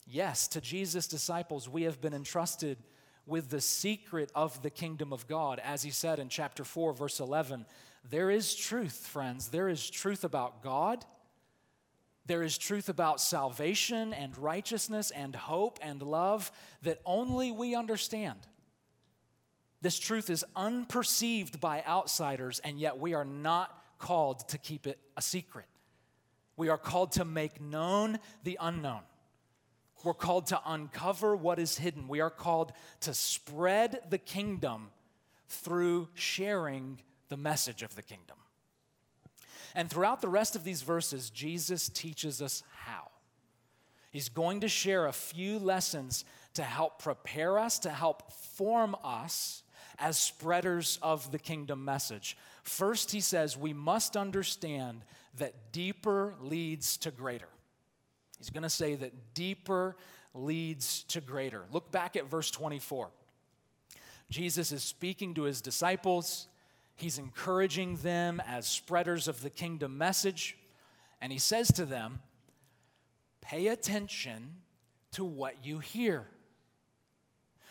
Yes, 0.07 0.47
to 0.49 0.61
Jesus' 0.61 1.09
disciples, 1.09 1.69
we 1.69 1.83
have 1.83 2.01
been 2.01 2.15
entrusted 2.15 2.79
with 3.27 3.51
the 3.51 3.61
secret 3.61 4.31
of 4.35 4.63
the 4.63 4.71
kingdom 4.71 5.13
of 5.13 5.27
God. 5.27 5.61
As 5.63 5.83
he 5.83 5.91
said 5.91 6.19
in 6.19 6.29
chapter 6.29 6.65
4, 6.65 6.95
verse 6.95 7.21
11, 7.21 7.67
there 8.09 8.31
is 8.31 8.55
truth, 8.55 9.07
friends. 9.07 9.49
There 9.49 9.69
is 9.69 9.91
truth 9.91 10.25
about 10.25 10.63
God. 10.63 11.05
There 12.29 12.43
is 12.43 12.59
truth 12.59 12.91
about 12.91 13.23
salvation 13.23 14.13
and 14.13 14.37
righteousness 14.37 15.11
and 15.11 15.35
hope 15.35 15.79
and 15.81 16.03
love 16.03 16.53
that 16.83 17.01
only 17.07 17.51
we 17.51 17.75
understand. 17.75 18.39
This 19.81 19.99
truth 19.99 20.29
is 20.29 20.45
unperceived 20.55 21.59
by 21.59 21.83
outsiders, 21.89 22.59
and 22.59 22.79
yet 22.79 22.99
we 22.99 23.15
are 23.15 23.25
not 23.25 23.83
called 23.99 24.47
to 24.51 24.59
keep 24.59 24.87
it 24.87 24.99
a 25.17 25.23
secret. 25.23 25.65
We 26.59 26.69
are 26.69 26.77
called 26.77 27.13
to 27.13 27.25
make 27.25 27.63
known 27.63 28.19
the 28.45 28.59
unknown. 28.61 29.01
We're 30.05 30.13
called 30.13 30.49
to 30.49 30.61
uncover 30.67 31.35
what 31.35 31.59
is 31.59 31.79
hidden. 31.79 32.09
We 32.09 32.21
are 32.21 32.31
called 32.31 32.73
to 33.01 33.15
spread 33.15 34.01
the 34.11 34.19
kingdom 34.19 34.91
through 35.49 36.09
sharing 36.13 37.01
the 37.31 37.39
message 37.39 37.83
of 37.83 37.97
the 37.97 38.03
kingdom. 38.03 38.37
And 39.79 39.89
throughout 39.89 40.21
the 40.21 40.29
rest 40.29 40.57
of 40.57 40.65
these 40.65 40.83
verses, 40.83 41.31
Jesus 41.31 41.89
teaches 41.89 42.43
us 42.43 42.65
how. 42.83 43.13
He's 44.11 44.29
going 44.29 44.63
to 44.63 44.69
share 44.69 45.07
a 45.07 45.13
few 45.13 45.61
lessons 45.61 46.25
to 46.55 46.65
help 46.65 47.01
prepare 47.01 47.61
us, 47.61 47.79
to 47.81 47.91
help 47.91 48.33
form 48.33 48.97
us 49.05 49.63
as 50.01 50.19
spreaders 50.19 50.99
of 51.01 51.31
the 51.31 51.39
kingdom 51.39 51.85
message. 51.85 52.37
First, 52.65 53.13
he 53.13 53.21
says 53.21 53.57
we 53.57 53.73
must 53.73 54.17
understand 54.17 55.05
that 55.37 55.71
deeper 55.71 56.35
leads 56.41 56.97
to 56.97 57.13
greater. 57.13 57.49
He's 58.39 58.51
going 58.51 58.65
to 58.65 58.69
say 58.69 58.97
that 58.97 59.33
deeper 59.33 59.95
leads 60.35 61.05
to 61.05 61.21
greater. 61.21 61.67
Look 61.71 61.93
back 61.93 62.17
at 62.17 62.29
verse 62.29 62.51
24. 62.51 63.11
Jesus 64.29 64.73
is 64.73 64.83
speaking 64.83 65.35
to 65.35 65.43
his 65.43 65.61
disciples. 65.61 66.49
He's 66.99 67.19
encouraging 67.19 67.97
them 67.99 68.43
as 68.45 68.67
spreaders 68.67 69.29
of 69.29 69.41
the 69.41 69.51
kingdom 69.51 69.97
message. 69.97 70.59
And 71.21 71.33
he 71.33 71.39
says 71.39 71.69
to 71.73 71.85
them, 71.85 72.19
Pay 73.41 73.69
attention 73.69 74.57
to 75.13 75.25
what 75.25 75.65
you 75.65 75.79
hear. 75.79 76.27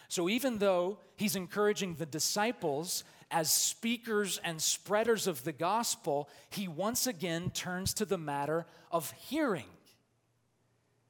So 0.07 0.29
even 0.29 0.60
though 0.60 1.00
he's 1.17 1.36
encouraging 1.36 1.96
the 1.96 2.05
disciples 2.05 3.03
as 3.29 3.51
speakers 3.51 4.39
and 4.46 4.62
spreaders 4.62 5.27
of 5.27 5.43
the 5.43 5.51
gospel, 5.51 6.29
he 6.50 6.69
once 6.69 7.05
again 7.05 7.50
turns 7.50 7.93
to 7.96 8.05
the 8.05 8.17
matter 8.17 8.65
of 8.91 9.12
hearing. 9.12 9.65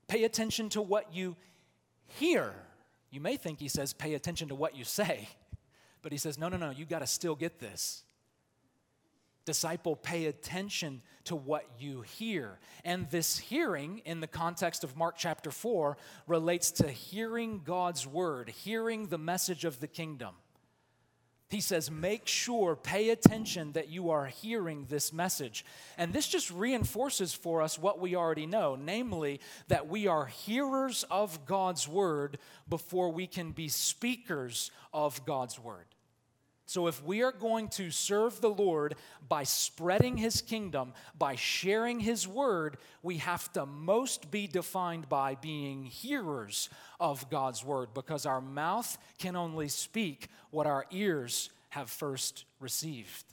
Pay 0.08 0.24
attention 0.24 0.70
to 0.70 0.82
what 0.82 1.14
you 1.14 1.36
hear. 2.06 2.52
You 3.12 3.22
may 3.22 3.38
think 3.38 3.60
he 3.60 3.68
says, 3.68 3.94
pay 3.94 4.16
attention 4.16 4.48
to 4.48 4.56
what 4.56 4.76
you 4.76 4.84
say, 4.84 5.30
but 6.02 6.12
he 6.12 6.18
says, 6.18 6.40
no, 6.40 6.50
no, 6.50 6.58
no, 6.58 6.72
you 6.72 6.86
got 6.86 7.00
to 7.00 7.08
still 7.08 7.36
get 7.36 7.60
this. 7.60 8.04
Disciple, 9.48 9.96
pay 9.96 10.26
attention 10.26 11.02
to 11.24 11.36
what 11.36 11.66
you 11.80 12.02
hear. 12.02 12.60
And 12.84 13.10
this 13.10 13.38
hearing, 13.38 14.02
in 14.04 14.20
the 14.20 14.28
context 14.28 14.84
of 14.84 14.98
Mark 14.98 15.16
chapter 15.18 15.52
4, 15.52 15.98
relates 16.28 16.70
to 16.72 16.90
hearing 16.90 17.62
God's 17.64 18.06
word, 18.06 18.50
hearing 18.50 19.08
the 19.08 19.18
message 19.18 19.64
of 19.64 19.80
the 19.80 19.88
kingdom. 19.88 20.36
He 21.50 21.62
says, 21.62 21.90
make 21.90 22.28
sure, 22.28 22.76
pay 22.76 23.10
attention 23.10 23.72
that 23.72 23.88
you 23.88 24.10
are 24.10 24.26
hearing 24.26 24.86
this 24.90 25.14
message. 25.14 25.64
And 25.98 26.12
this 26.12 26.28
just 26.28 26.52
reinforces 26.52 27.34
for 27.34 27.62
us 27.62 27.80
what 27.80 28.02
we 28.02 28.18
already 28.18 28.46
know 28.46 28.76
namely, 28.76 29.40
that 29.70 29.88
we 29.88 30.08
are 30.08 30.26
hearers 30.26 31.06
of 31.10 31.46
God's 31.46 31.88
word 31.88 32.38
before 32.68 33.14
we 33.14 33.28
can 33.28 33.54
be 33.54 33.70
speakers 33.70 34.72
of 34.94 35.26
God's 35.26 35.58
word. 35.58 35.86
So, 36.70 36.88
if 36.88 37.02
we 37.02 37.24
are 37.24 37.32
going 37.32 37.70
to 37.70 37.92
serve 37.92 38.42
the 38.42 38.50
Lord 38.50 38.96
by 39.30 39.44
spreading 39.44 40.18
his 40.18 40.42
kingdom, 40.42 40.92
by 41.18 41.38
sharing 41.38 42.02
his 42.02 42.28
word, 42.28 42.76
we 43.02 43.18
have 43.20 43.50
to 43.54 43.66
most 43.66 44.30
be 44.32 44.48
defined 44.48 45.08
by 45.08 45.36
being 45.36 45.86
hearers 45.86 46.68
of 47.00 47.30
God's 47.30 47.64
word 47.64 47.94
because 47.94 48.26
our 48.26 48.42
mouth 48.42 48.98
can 49.18 49.38
only 49.38 49.70
speak 49.70 50.28
what 50.52 50.68
our 50.68 50.86
ears 50.92 51.52
have 51.70 51.90
first 51.90 52.44
received. 52.60 53.24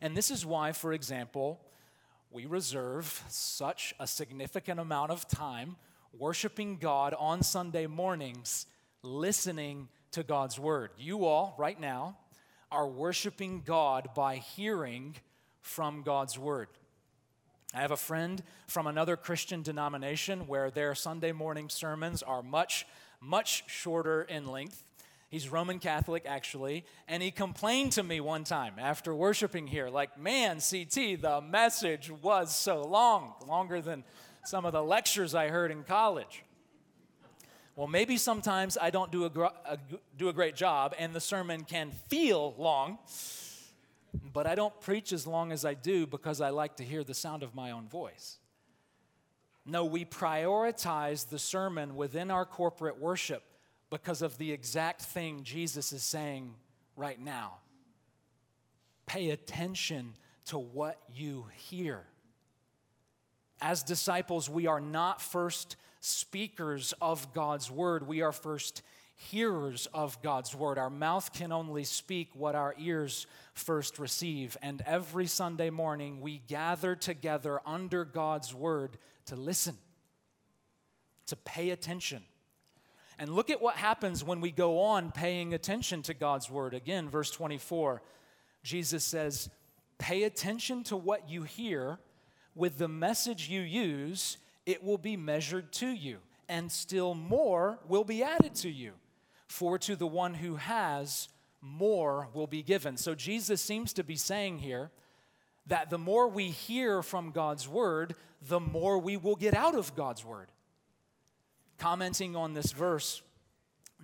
And 0.00 0.16
this 0.16 0.30
is 0.30 0.46
why, 0.46 0.72
for 0.72 0.94
example, 0.94 1.60
we 2.30 2.46
reserve 2.46 3.22
such 3.28 3.94
a 4.00 4.06
significant 4.06 4.80
amount 4.80 5.10
of 5.10 5.28
time 5.28 5.76
worshiping 6.18 6.78
God 6.78 7.14
on 7.18 7.42
Sunday 7.42 7.86
mornings, 7.86 8.64
listening 9.02 9.88
to 10.12 10.22
God's 10.22 10.58
word. 10.58 10.90
You 10.98 11.24
all, 11.24 11.54
right 11.58 11.78
now, 11.78 12.16
are 12.70 12.86
worshiping 12.86 13.62
God 13.64 14.08
by 14.14 14.36
hearing 14.36 15.16
from 15.60 16.02
God's 16.02 16.38
word. 16.38 16.68
I 17.74 17.80
have 17.80 17.92
a 17.92 17.96
friend 17.96 18.42
from 18.66 18.86
another 18.86 19.16
Christian 19.16 19.62
denomination 19.62 20.46
where 20.48 20.70
their 20.70 20.94
Sunday 20.94 21.32
morning 21.32 21.68
sermons 21.68 22.22
are 22.22 22.42
much, 22.42 22.86
much 23.20 23.64
shorter 23.68 24.22
in 24.22 24.46
length. 24.46 24.84
He's 25.28 25.48
Roman 25.48 25.78
Catholic, 25.78 26.24
actually, 26.26 26.84
and 27.06 27.22
he 27.22 27.30
complained 27.30 27.92
to 27.92 28.02
me 28.02 28.20
one 28.20 28.42
time 28.42 28.74
after 28.78 29.14
worshiping 29.14 29.68
here, 29.68 29.88
like, 29.88 30.18
man, 30.18 30.58
CT, 30.58 31.22
the 31.22 31.40
message 31.48 32.10
was 32.10 32.54
so 32.54 32.82
long, 32.82 33.34
longer 33.46 33.80
than 33.80 34.02
some 34.44 34.64
of 34.64 34.72
the 34.72 34.82
lectures 34.82 35.32
I 35.32 35.46
heard 35.46 35.70
in 35.70 35.84
college. 35.84 36.42
Well, 37.80 37.88
maybe 37.88 38.18
sometimes 38.18 38.76
I 38.76 38.90
don't 38.90 39.10
do 39.10 39.24
a, 39.24 39.30
gr- 39.30 39.44
a, 39.64 39.78
do 40.18 40.28
a 40.28 40.34
great 40.34 40.54
job 40.54 40.94
and 40.98 41.14
the 41.14 41.20
sermon 41.20 41.64
can 41.64 41.92
feel 42.08 42.54
long, 42.58 42.98
but 44.34 44.46
I 44.46 44.54
don't 44.54 44.78
preach 44.82 45.14
as 45.14 45.26
long 45.26 45.50
as 45.50 45.64
I 45.64 45.72
do 45.72 46.06
because 46.06 46.42
I 46.42 46.50
like 46.50 46.76
to 46.76 46.84
hear 46.84 47.04
the 47.04 47.14
sound 47.14 47.42
of 47.42 47.54
my 47.54 47.70
own 47.70 47.88
voice. 47.88 48.36
No, 49.64 49.86
we 49.86 50.04
prioritize 50.04 51.30
the 51.30 51.38
sermon 51.38 51.96
within 51.96 52.30
our 52.30 52.44
corporate 52.44 53.00
worship 53.00 53.44
because 53.88 54.20
of 54.20 54.36
the 54.36 54.52
exact 54.52 55.00
thing 55.00 55.42
Jesus 55.42 55.90
is 55.94 56.02
saying 56.02 56.56
right 56.96 57.18
now. 57.18 57.60
Pay 59.06 59.30
attention 59.30 60.12
to 60.48 60.58
what 60.58 60.98
you 61.14 61.46
hear. 61.56 62.02
As 63.62 63.82
disciples, 63.82 64.50
we 64.50 64.66
are 64.66 64.82
not 64.82 65.22
first 65.22 65.76
speakers 66.00 66.94
of 67.00 67.32
God's 67.32 67.70
word, 67.70 68.06
we 68.06 68.22
are 68.22 68.32
first 68.32 68.82
hearers 69.14 69.86
of 69.92 70.20
God's 70.22 70.54
word. 70.54 70.78
Our 70.78 70.88
mouth 70.88 71.32
can 71.34 71.52
only 71.52 71.84
speak 71.84 72.30
what 72.34 72.54
our 72.54 72.74
ears 72.78 73.26
first 73.52 73.98
receive. 73.98 74.56
And 74.62 74.82
every 74.86 75.26
Sunday 75.26 75.68
morning, 75.68 76.22
we 76.22 76.40
gather 76.48 76.96
together 76.96 77.60
under 77.66 78.06
God's 78.06 78.54
word 78.54 78.96
to 79.26 79.36
listen, 79.36 79.76
to 81.26 81.36
pay 81.36 81.70
attention. 81.70 82.22
And 83.18 83.28
look 83.34 83.50
at 83.50 83.60
what 83.60 83.76
happens 83.76 84.24
when 84.24 84.40
we 84.40 84.50
go 84.50 84.80
on 84.80 85.12
paying 85.12 85.52
attention 85.52 86.00
to 86.02 86.14
God's 86.14 86.50
word. 86.50 86.72
Again, 86.72 87.10
verse 87.10 87.30
24, 87.30 88.00
Jesus 88.62 89.04
says, 89.04 89.50
Pay 89.98 90.22
attention 90.22 90.82
to 90.84 90.96
what 90.96 91.28
you 91.28 91.42
hear. 91.42 91.98
With 92.54 92.78
the 92.78 92.88
message 92.88 93.48
you 93.48 93.60
use, 93.60 94.38
it 94.70 94.84
will 94.84 94.98
be 94.98 95.16
measured 95.16 95.72
to 95.72 95.88
you, 95.88 96.18
and 96.48 96.70
still 96.70 97.12
more 97.12 97.80
will 97.88 98.04
be 98.04 98.22
added 98.22 98.54
to 98.54 98.70
you. 98.70 98.92
For 99.48 99.78
to 99.80 99.96
the 99.96 100.06
one 100.06 100.34
who 100.34 100.54
has, 100.54 101.28
more 101.60 102.28
will 102.32 102.46
be 102.46 102.62
given. 102.62 102.96
So 102.96 103.16
Jesus 103.16 103.60
seems 103.60 103.92
to 103.94 104.04
be 104.04 104.14
saying 104.14 104.60
here 104.60 104.92
that 105.66 105.90
the 105.90 105.98
more 105.98 106.28
we 106.28 106.50
hear 106.50 107.02
from 107.02 107.32
God's 107.32 107.66
word, 107.66 108.14
the 108.46 108.60
more 108.60 108.96
we 109.00 109.16
will 109.16 109.34
get 109.34 109.54
out 109.54 109.74
of 109.74 109.96
God's 109.96 110.24
word. 110.24 110.46
Commenting 111.78 112.36
on 112.36 112.54
this 112.54 112.70
verse, 112.70 113.22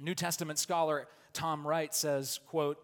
New 0.01 0.17
Testament 0.17 0.59
scholar 0.59 1.07
Tom 1.33 1.65
Wright 1.65 1.95
says, 1.95 2.41
quote, 2.49 2.79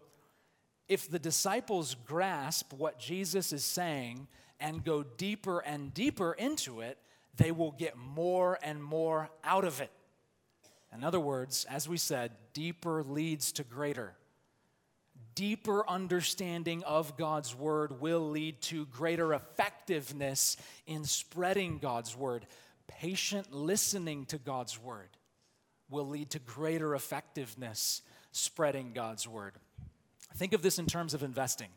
if 0.87 1.09
the 1.09 1.19
disciples 1.19 1.95
grasp 2.05 2.71
what 2.71 2.97
Jesus 2.97 3.51
is 3.51 3.65
saying 3.65 4.27
and 4.59 4.85
go 4.85 5.03
deeper 5.03 5.59
and 5.59 5.93
deeper 5.93 6.31
into 6.31 6.79
it, 6.79 6.97
they 7.35 7.51
will 7.51 7.71
get 7.71 7.97
more 7.97 8.59
and 8.61 8.83
more 8.83 9.29
out 9.43 9.65
of 9.65 9.81
it. 9.81 9.91
In 10.95 11.03
other 11.03 11.19
words, 11.19 11.65
as 11.69 11.89
we 11.89 11.97
said, 11.97 12.31
deeper 12.53 13.03
leads 13.03 13.51
to 13.53 13.63
greater 13.63 14.15
deeper 15.35 15.87
understanding 15.89 16.83
of 16.83 17.17
God's 17.17 17.55
word 17.55 17.99
will 18.01 18.29
lead 18.29 18.61
to 18.61 18.85
greater 18.87 19.33
effectiveness 19.33 20.57
in 20.85 21.05
spreading 21.05 21.79
God's 21.79 22.15
word. 22.15 22.45
Patient 22.87 23.53
listening 23.53 24.25
to 24.27 24.37
God's 24.37 24.81
word 24.81 25.09
will 25.89 26.07
lead 26.07 26.29
to 26.31 26.39
greater 26.39 26.95
effectiveness 26.95 28.01
spreading 28.31 28.93
God's 28.93 29.27
word. 29.27 29.53
Think 30.35 30.53
of 30.53 30.61
this 30.61 30.79
in 30.79 30.87
terms 30.87 31.13
of 31.13 31.23
investing. 31.23 31.69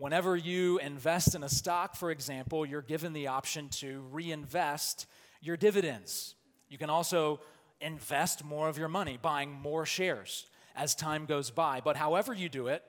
Whenever 0.00 0.34
you 0.34 0.78
invest 0.78 1.34
in 1.34 1.42
a 1.42 1.48
stock, 1.50 1.94
for 1.94 2.10
example, 2.10 2.64
you're 2.64 2.80
given 2.80 3.12
the 3.12 3.26
option 3.26 3.68
to 3.68 4.00
reinvest 4.10 5.04
your 5.42 5.58
dividends. 5.58 6.34
You 6.70 6.78
can 6.78 6.88
also 6.88 7.40
invest 7.82 8.42
more 8.42 8.70
of 8.70 8.78
your 8.78 8.88
money, 8.88 9.18
buying 9.20 9.52
more 9.52 9.84
shares 9.84 10.46
as 10.74 10.94
time 10.94 11.26
goes 11.26 11.50
by. 11.50 11.82
But 11.84 11.98
however 11.98 12.32
you 12.32 12.48
do 12.48 12.68
it, 12.68 12.82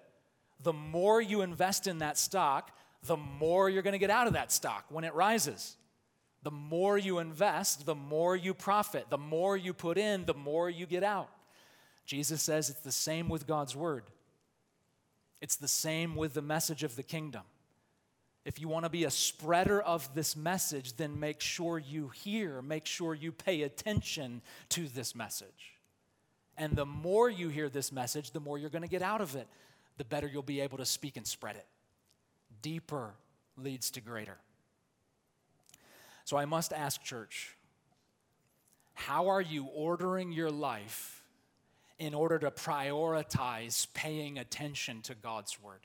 the 0.63 0.71
more 0.71 1.21
you 1.21 1.41
invest 1.41 1.85
in 1.85 1.97
that 1.97 2.17
stock, 2.17 2.71
the 3.03 3.17
more 3.17 3.69
you're 3.69 3.83
going 3.83 3.91
to 3.91 3.99
get 3.99 4.09
out 4.09 4.27
of 4.27 4.33
that 4.33 4.49
stock 4.49 4.85
when 4.87 5.03
it 5.03 5.13
rises. 5.13 5.75
The 6.43 6.51
more 6.51 6.97
you 6.97 7.19
invest, 7.19 7.85
the 7.85 7.93
more 7.93 8.37
you 8.37 8.53
profit. 8.53 9.07
The 9.09 9.17
more 9.17 9.57
you 9.57 9.73
put 9.73 9.97
in, 9.97 10.23
the 10.23 10.33
more 10.33 10.69
you 10.69 10.85
get 10.85 11.03
out. 11.03 11.29
Jesus 12.05 12.41
says 12.41 12.69
it's 12.69 12.79
the 12.79 12.89
same 12.89 13.27
with 13.27 13.45
God's 13.45 13.75
word. 13.75 14.05
It's 15.41 15.55
the 15.55 15.67
same 15.67 16.15
with 16.15 16.35
the 16.35 16.41
message 16.41 16.83
of 16.83 16.95
the 16.95 17.03
kingdom. 17.03 17.41
If 18.45 18.59
you 18.59 18.67
want 18.67 18.85
to 18.85 18.89
be 18.89 19.03
a 19.03 19.11
spreader 19.11 19.81
of 19.81 20.13
this 20.15 20.35
message, 20.35 20.95
then 20.97 21.19
make 21.19 21.41
sure 21.41 21.77
you 21.77 22.09
hear, 22.09 22.61
make 22.61 22.85
sure 22.85 23.13
you 23.13 23.31
pay 23.31 23.63
attention 23.63 24.41
to 24.69 24.87
this 24.87 25.15
message. 25.15 25.77
And 26.57 26.75
the 26.75 26.85
more 26.85 27.29
you 27.29 27.49
hear 27.49 27.69
this 27.69 27.91
message, 27.91 28.31
the 28.31 28.39
more 28.39 28.57
you're 28.57 28.69
going 28.69 28.81
to 28.83 28.87
get 28.87 29.01
out 29.01 29.21
of 29.21 29.35
it, 29.35 29.47
the 29.97 30.05
better 30.05 30.27
you'll 30.27 30.41
be 30.43 30.61
able 30.61 30.77
to 30.77 30.85
speak 30.85 31.17
and 31.17 31.25
spread 31.25 31.55
it. 31.55 31.65
Deeper 32.61 33.13
leads 33.57 33.91
to 33.91 34.01
greater. 34.01 34.37
So 36.25 36.37
I 36.37 36.45
must 36.45 36.73
ask, 36.73 37.03
church, 37.03 37.55
how 38.93 39.27
are 39.27 39.41
you 39.41 39.65
ordering 39.65 40.31
your 40.31 40.51
life 40.51 41.20
in 42.01 42.15
order 42.15 42.39
to 42.39 42.49
prioritize 42.49 43.85
paying 43.93 44.39
attention 44.39 45.03
to 45.03 45.13
God's 45.13 45.61
word? 45.61 45.81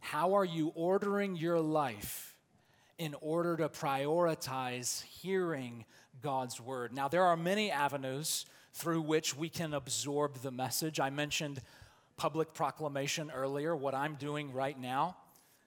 How 0.00 0.34
are 0.34 0.44
you 0.44 0.72
ordering 0.74 1.36
your 1.36 1.60
life 1.60 2.34
in 2.98 3.14
order 3.20 3.56
to 3.56 3.68
prioritize 3.68 5.04
hearing 5.04 5.84
God's 6.22 6.60
word? 6.60 6.92
Now, 6.92 7.06
there 7.06 7.22
are 7.22 7.36
many 7.36 7.70
avenues 7.70 8.46
through 8.72 9.02
which 9.02 9.36
we 9.36 9.48
can 9.48 9.72
absorb 9.72 10.42
the 10.42 10.50
message. 10.50 10.98
I 10.98 11.10
mentioned 11.10 11.60
public 12.16 12.52
proclamation 12.52 13.30
earlier, 13.30 13.76
what 13.76 13.94
I'm 13.94 14.16
doing 14.16 14.52
right 14.52 14.78
now. 14.78 15.16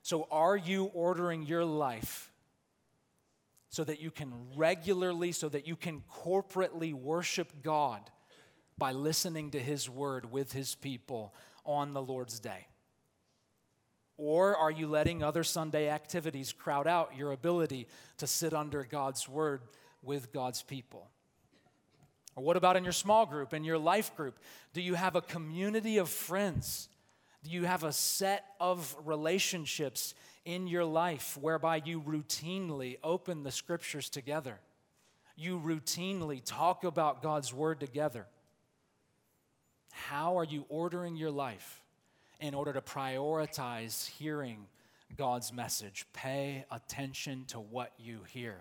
So, 0.02 0.28
are 0.30 0.58
you 0.58 0.91
ordering 0.93 1.43
your 1.43 1.63
life 1.63 2.30
so 3.69 3.86
that 3.86 4.02
you 4.02 4.12
can 4.12 4.34
regularly, 4.58 5.32
so 5.32 5.48
that 5.48 5.65
you 5.65 5.78
can 5.78 6.04
corporately 6.12 6.93
worship 6.93 7.63
God 7.63 8.02
by 8.80 8.94
listening 8.94 9.52
to 9.52 9.60
His 9.60 9.89
word 9.89 10.32
with 10.32 10.54
His 10.54 10.74
people 10.74 11.36
on 11.65 11.94
the 11.94 12.02
Lord's 12.02 12.39
day? 12.39 12.68
Or 14.18 14.56
are 14.58 14.72
you 14.72 14.88
letting 14.88 15.24
other 15.24 15.44
Sunday 15.44 15.89
activities 15.89 16.52
crowd 16.52 16.88
out 16.88 17.15
your 17.15 17.32
ability 17.32 17.88
to 18.18 18.28
sit 18.28 18.54
under 18.54 18.84
God's 18.84 19.30
word 19.30 19.62
with 20.02 20.34
God's 20.34 20.62
people? 20.62 21.10
Or 22.36 22.44
what 22.44 22.58
about 22.58 22.76
in 22.76 22.84
your 22.84 22.94
small 22.94 23.26
group, 23.26 23.54
in 23.54 23.63
your 23.63 23.78
life 23.78 24.15
group? 24.15 24.39
Do 24.74 24.82
you 24.82 24.96
have 24.96 25.15
a 25.15 25.22
community 25.22 25.98
of 25.98 26.10
friends? 26.10 26.89
Do 27.44 27.52
you 27.52 27.63
have 27.65 27.84
a 27.84 27.94
set 27.94 28.46
of 28.60 28.96
relationships 29.06 30.13
in 30.44 30.68
your 30.68 30.86
life 30.86 31.38
whereby 31.39 31.82
you 31.86 32.02
routinely 32.02 32.98
open 33.04 33.44
the 33.44 33.52
scriptures 33.52 34.10
together? 34.10 34.60
You 35.38 35.60
routinely 35.60 36.42
talk 36.44 36.84
about 36.84 37.22
God's 37.24 37.54
word 37.54 37.80
together. 37.80 38.28
How 40.08 40.38
are 40.38 40.44
you 40.44 40.66
ordering 40.70 41.16
your 41.16 41.32
life 41.32 41.82
in 42.40 42.54
order 42.54 42.74
to 42.74 42.82
prioritize 42.82 44.08
hearing 44.08 44.66
God's 45.18 45.52
message? 45.52 46.06
Pay 46.14 46.66
attention 46.72 47.46
to 47.50 47.60
what 47.60 47.92
you 48.00 48.22
hear, 48.28 48.56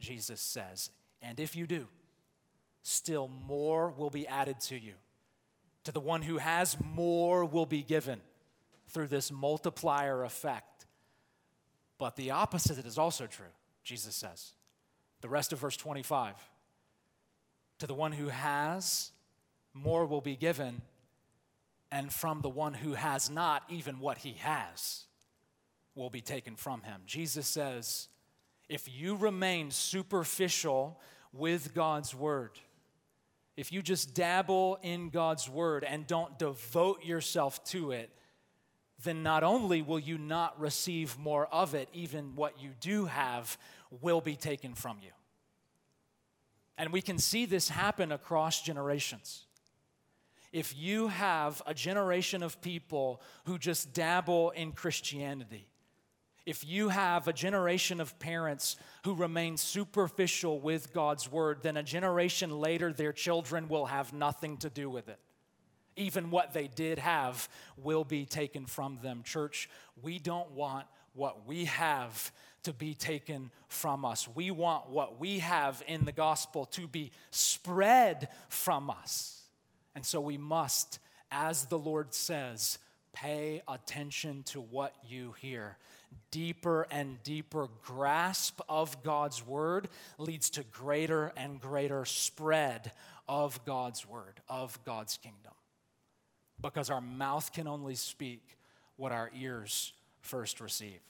Jesus 0.00 0.40
says. 0.40 0.90
And 1.22 1.38
if 1.38 1.54
you 1.54 1.66
do, 1.66 1.86
still 2.82 3.28
more 3.46 3.90
will 3.90 4.10
be 4.10 4.26
added 4.26 4.58
to 4.62 4.78
you. 4.78 4.94
To 5.84 5.92
the 5.92 6.00
one 6.00 6.22
who 6.22 6.38
has, 6.38 6.76
more 6.94 7.44
will 7.44 7.66
be 7.66 7.82
given 7.82 8.20
through 8.88 9.08
this 9.08 9.30
multiplier 9.30 10.24
effect. 10.24 10.86
But 11.98 12.16
the 12.16 12.30
opposite 12.30 12.84
is 12.84 12.98
also 12.98 13.26
true, 13.26 13.52
Jesus 13.84 14.14
says. 14.14 14.54
The 15.20 15.28
rest 15.28 15.52
of 15.52 15.58
verse 15.58 15.76
25. 15.76 16.34
To 17.78 17.86
the 17.86 17.94
one 17.94 18.12
who 18.12 18.28
has, 18.28 19.12
more 19.74 20.06
will 20.06 20.20
be 20.20 20.36
given, 20.36 20.82
and 21.92 22.12
from 22.12 22.40
the 22.40 22.48
one 22.48 22.74
who 22.74 22.94
has 22.94 23.30
not, 23.30 23.62
even 23.68 24.00
what 24.00 24.18
he 24.18 24.32
has 24.34 25.04
will 25.94 26.10
be 26.10 26.20
taken 26.20 26.56
from 26.56 26.82
him. 26.82 27.00
Jesus 27.06 27.46
says, 27.46 28.08
if 28.68 28.88
you 28.88 29.16
remain 29.16 29.70
superficial 29.70 31.00
with 31.32 31.74
God's 31.74 32.14
word, 32.14 32.52
if 33.56 33.72
you 33.72 33.82
just 33.82 34.14
dabble 34.14 34.78
in 34.82 35.10
God's 35.10 35.48
word 35.48 35.84
and 35.84 36.06
don't 36.06 36.38
devote 36.38 37.04
yourself 37.04 37.62
to 37.64 37.90
it, 37.90 38.10
then 39.02 39.22
not 39.22 39.42
only 39.42 39.82
will 39.82 39.98
you 39.98 40.18
not 40.18 40.58
receive 40.60 41.18
more 41.18 41.46
of 41.46 41.74
it, 41.74 41.88
even 41.92 42.36
what 42.36 42.60
you 42.62 42.70
do 42.80 43.06
have 43.06 43.58
will 44.00 44.20
be 44.20 44.36
taken 44.36 44.74
from 44.74 44.98
you. 45.02 45.10
And 46.78 46.92
we 46.92 47.02
can 47.02 47.18
see 47.18 47.44
this 47.44 47.68
happen 47.68 48.12
across 48.12 48.62
generations. 48.62 49.46
If 50.52 50.76
you 50.76 51.08
have 51.08 51.62
a 51.66 51.74
generation 51.74 52.42
of 52.42 52.60
people 52.60 53.22
who 53.44 53.58
just 53.58 53.92
dabble 53.92 54.50
in 54.50 54.72
Christianity, 54.72 55.68
if 56.46 56.66
you 56.66 56.88
have 56.88 57.28
a 57.28 57.32
generation 57.32 58.00
of 58.00 58.18
parents 58.18 58.76
who 59.04 59.14
remain 59.14 59.56
superficial 59.56 60.58
with 60.58 60.92
God's 60.92 61.30
word, 61.30 61.62
then 61.62 61.76
a 61.76 61.82
generation 61.82 62.50
later, 62.50 62.92
their 62.92 63.12
children 63.12 63.68
will 63.68 63.86
have 63.86 64.12
nothing 64.12 64.56
to 64.58 64.70
do 64.70 64.90
with 64.90 65.08
it. 65.08 65.20
Even 65.96 66.30
what 66.30 66.52
they 66.52 66.66
did 66.66 66.98
have 66.98 67.48
will 67.76 68.04
be 68.04 68.24
taken 68.24 68.66
from 68.66 68.98
them. 69.02 69.22
Church, 69.22 69.68
we 70.02 70.18
don't 70.18 70.50
want 70.52 70.86
what 71.14 71.46
we 71.46 71.66
have 71.66 72.32
to 72.62 72.72
be 72.72 72.94
taken 72.94 73.50
from 73.68 74.04
us. 74.04 74.28
We 74.34 74.50
want 74.50 74.88
what 74.88 75.20
we 75.20 75.40
have 75.40 75.82
in 75.86 76.04
the 76.04 76.12
gospel 76.12 76.64
to 76.66 76.88
be 76.88 77.12
spread 77.30 78.28
from 78.48 78.90
us. 78.90 79.39
And 79.94 80.04
so 80.04 80.20
we 80.20 80.38
must, 80.38 80.98
as 81.30 81.66
the 81.66 81.78
Lord 81.78 82.14
says, 82.14 82.78
pay 83.12 83.62
attention 83.68 84.42
to 84.44 84.60
what 84.60 84.94
you 85.08 85.34
hear 85.40 85.76
deeper 86.30 86.86
and 86.90 87.22
deeper 87.22 87.68
grasp 87.82 88.60
of 88.68 89.02
God's 89.02 89.46
word 89.46 89.88
leads 90.18 90.50
to 90.50 90.64
greater 90.64 91.32
and 91.36 91.60
greater 91.60 92.04
spread 92.04 92.92
of 93.28 93.64
God's 93.64 94.06
word, 94.06 94.40
of 94.48 94.78
God's 94.84 95.16
kingdom. 95.16 95.52
Because 96.60 96.90
our 96.90 97.00
mouth 97.00 97.52
can 97.52 97.66
only 97.66 97.94
speak 97.94 98.56
what 98.96 99.12
our 99.12 99.30
ears 99.38 99.92
first 100.20 100.60
receive. 100.60 101.00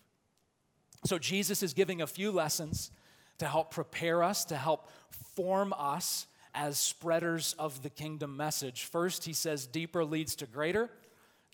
So, 1.04 1.18
Jesus 1.18 1.62
is 1.62 1.72
giving 1.72 2.02
a 2.02 2.06
few 2.06 2.30
lessons 2.30 2.90
to 3.38 3.46
help 3.46 3.70
prepare 3.70 4.22
us, 4.22 4.44
to 4.46 4.56
help 4.56 4.90
form 5.34 5.72
us 5.76 6.26
as 6.54 6.78
spreaders 6.78 7.54
of 7.58 7.82
the 7.82 7.90
kingdom 7.90 8.36
message. 8.36 8.84
First, 8.84 9.24
he 9.24 9.32
says, 9.32 9.66
deeper 9.66 10.04
leads 10.04 10.34
to 10.36 10.46
greater. 10.46 10.90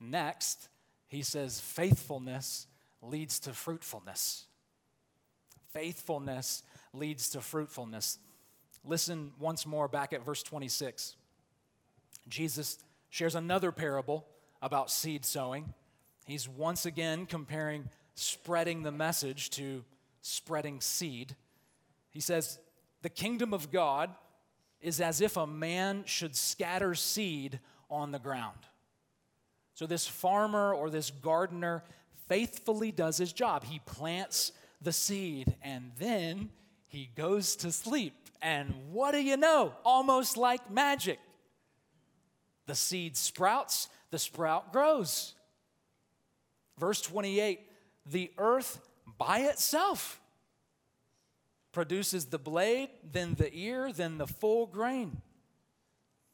Next, 0.00 0.68
he 1.08 1.22
says, 1.22 1.60
faithfulness 1.60 2.66
leads 3.02 3.38
to 3.40 3.52
fruitfulness. 3.52 4.46
Faithfulness 5.72 6.62
leads 6.92 7.28
to 7.30 7.40
fruitfulness. 7.40 8.18
Listen 8.84 9.32
once 9.38 9.66
more 9.66 9.88
back 9.88 10.12
at 10.12 10.24
verse 10.24 10.42
26. 10.42 11.16
Jesus 12.28 12.78
shares 13.10 13.34
another 13.34 13.72
parable 13.72 14.26
about 14.62 14.90
seed 14.90 15.24
sowing. 15.24 15.74
He's 16.26 16.48
once 16.48 16.86
again 16.86 17.26
comparing 17.26 17.88
spreading 18.14 18.82
the 18.82 18.92
message 18.92 19.50
to 19.50 19.84
spreading 20.22 20.80
seed. 20.80 21.36
He 22.10 22.20
says, 22.20 22.58
The 23.02 23.08
kingdom 23.08 23.52
of 23.52 23.70
God 23.70 24.10
is 24.80 25.00
as 25.00 25.20
if 25.20 25.36
a 25.36 25.46
man 25.46 26.04
should 26.06 26.36
scatter 26.36 26.94
seed 26.94 27.60
on 27.90 28.12
the 28.12 28.18
ground. 28.18 28.58
So, 29.74 29.86
this 29.86 30.06
farmer 30.06 30.72
or 30.72 30.90
this 30.90 31.10
gardener 31.10 31.82
faithfully 32.28 32.92
does 32.92 33.18
his 33.18 33.32
job. 33.32 33.64
He 33.64 33.80
plants 33.80 34.52
the 34.80 34.92
seed 34.92 35.54
and 35.62 35.92
then 35.98 36.50
he 36.86 37.10
goes 37.14 37.56
to 37.56 37.72
sleep. 37.72 38.14
And 38.42 38.72
what 38.92 39.12
do 39.12 39.22
you 39.22 39.36
know? 39.36 39.74
Almost 39.84 40.36
like 40.36 40.70
magic. 40.70 41.18
The 42.66 42.74
seed 42.74 43.16
sprouts, 43.16 43.88
the 44.10 44.18
sprout 44.18 44.72
grows. 44.72 45.34
Verse 46.78 47.00
28 47.00 47.60
the 48.10 48.30
earth 48.38 48.80
by 49.18 49.40
itself 49.40 50.20
produces 51.76 52.24
the 52.24 52.38
blade, 52.38 52.88
then 53.12 53.34
the 53.34 53.54
ear, 53.54 53.92
then 53.92 54.16
the 54.16 54.26
full 54.26 54.64
grain. 54.64 55.20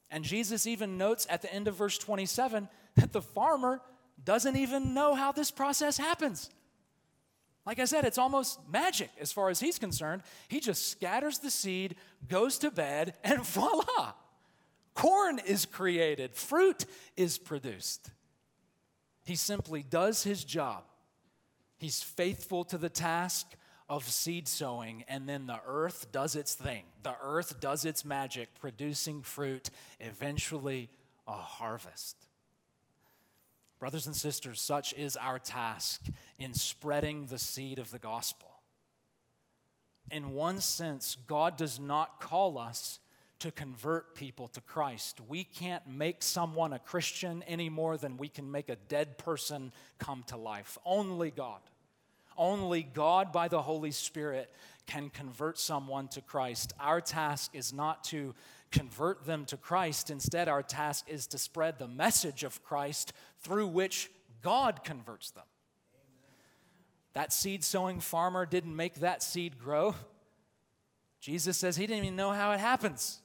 And 0.08 0.22
Jesus 0.22 0.68
even 0.68 0.96
notes 0.96 1.26
at 1.28 1.42
the 1.42 1.52
end 1.52 1.66
of 1.66 1.74
verse 1.74 1.98
27 1.98 2.68
that 2.94 3.12
the 3.12 3.20
farmer 3.20 3.80
doesn't 4.22 4.54
even 4.54 4.94
know 4.94 5.16
how 5.16 5.32
this 5.32 5.50
process 5.50 5.98
happens. 5.98 6.48
Like 7.66 7.80
I 7.80 7.86
said, 7.86 8.04
it's 8.04 8.18
almost 8.18 8.60
magic 8.70 9.10
as 9.20 9.32
far 9.32 9.50
as 9.50 9.58
he's 9.58 9.80
concerned. 9.80 10.22
He 10.46 10.60
just 10.60 10.86
scatters 10.86 11.40
the 11.40 11.50
seed, 11.50 11.96
goes 12.28 12.56
to 12.58 12.70
bed, 12.70 13.14
and 13.24 13.42
voila! 13.44 14.12
Corn 14.94 15.40
is 15.40 15.66
created, 15.66 16.36
fruit 16.36 16.84
is 17.16 17.36
produced. 17.36 18.12
He 19.24 19.34
simply 19.34 19.82
does 19.82 20.22
his 20.22 20.44
job. 20.44 20.84
He's 21.78 22.00
faithful 22.00 22.62
to 22.66 22.78
the 22.78 22.88
task 22.88 23.56
of 23.92 24.08
seed 24.08 24.48
sowing, 24.48 25.04
and 25.06 25.28
then 25.28 25.46
the 25.46 25.60
earth 25.66 26.10
does 26.12 26.34
its 26.34 26.54
thing. 26.54 26.84
The 27.02 27.14
earth 27.22 27.60
does 27.60 27.84
its 27.84 28.06
magic, 28.06 28.48
producing 28.58 29.20
fruit, 29.20 29.68
eventually, 30.00 30.88
a 31.28 31.32
harvest. 31.32 32.16
Brothers 33.78 34.06
and 34.06 34.16
sisters, 34.16 34.62
such 34.62 34.94
is 34.94 35.14
our 35.18 35.38
task 35.38 36.06
in 36.38 36.54
spreading 36.54 37.26
the 37.26 37.38
seed 37.38 37.78
of 37.78 37.90
the 37.90 37.98
gospel. 37.98 38.48
In 40.10 40.32
one 40.32 40.62
sense, 40.62 41.18
God 41.26 41.58
does 41.58 41.78
not 41.78 42.18
call 42.18 42.56
us 42.56 42.98
to 43.40 43.50
convert 43.50 44.14
people 44.14 44.48
to 44.48 44.62
Christ. 44.62 45.20
We 45.28 45.44
can't 45.44 45.86
make 45.86 46.22
someone 46.22 46.72
a 46.72 46.78
Christian 46.78 47.44
any 47.46 47.68
more 47.68 47.98
than 47.98 48.16
we 48.16 48.28
can 48.28 48.50
make 48.50 48.70
a 48.70 48.76
dead 48.76 49.18
person 49.18 49.70
come 49.98 50.24
to 50.28 50.38
life. 50.38 50.78
Only 50.86 51.30
God. 51.30 51.60
Only 52.36 52.82
God, 52.82 53.32
by 53.32 53.48
the 53.48 53.62
Holy 53.62 53.90
Spirit, 53.90 54.50
can 54.86 55.10
convert 55.10 55.58
someone 55.58 56.08
to 56.08 56.20
Christ. 56.20 56.72
Our 56.80 57.00
task 57.00 57.54
is 57.54 57.72
not 57.72 58.04
to 58.04 58.34
convert 58.70 59.24
them 59.24 59.44
to 59.46 59.56
Christ. 59.56 60.10
Instead, 60.10 60.48
our 60.48 60.62
task 60.62 61.04
is 61.08 61.26
to 61.28 61.38
spread 61.38 61.78
the 61.78 61.88
message 61.88 62.42
of 62.42 62.62
Christ 62.64 63.12
through 63.40 63.68
which 63.68 64.10
God 64.42 64.82
converts 64.84 65.30
them. 65.30 65.44
That 67.14 67.32
seed 67.32 67.62
sowing 67.62 68.00
farmer 68.00 68.46
didn't 68.46 68.74
make 68.74 68.96
that 68.96 69.22
seed 69.22 69.58
grow. 69.58 69.94
Jesus 71.20 71.56
says 71.56 71.76
he 71.76 71.86
didn't 71.86 72.04
even 72.04 72.16
know 72.16 72.32
how 72.32 72.52
it 72.52 72.60
happens. 72.60 73.20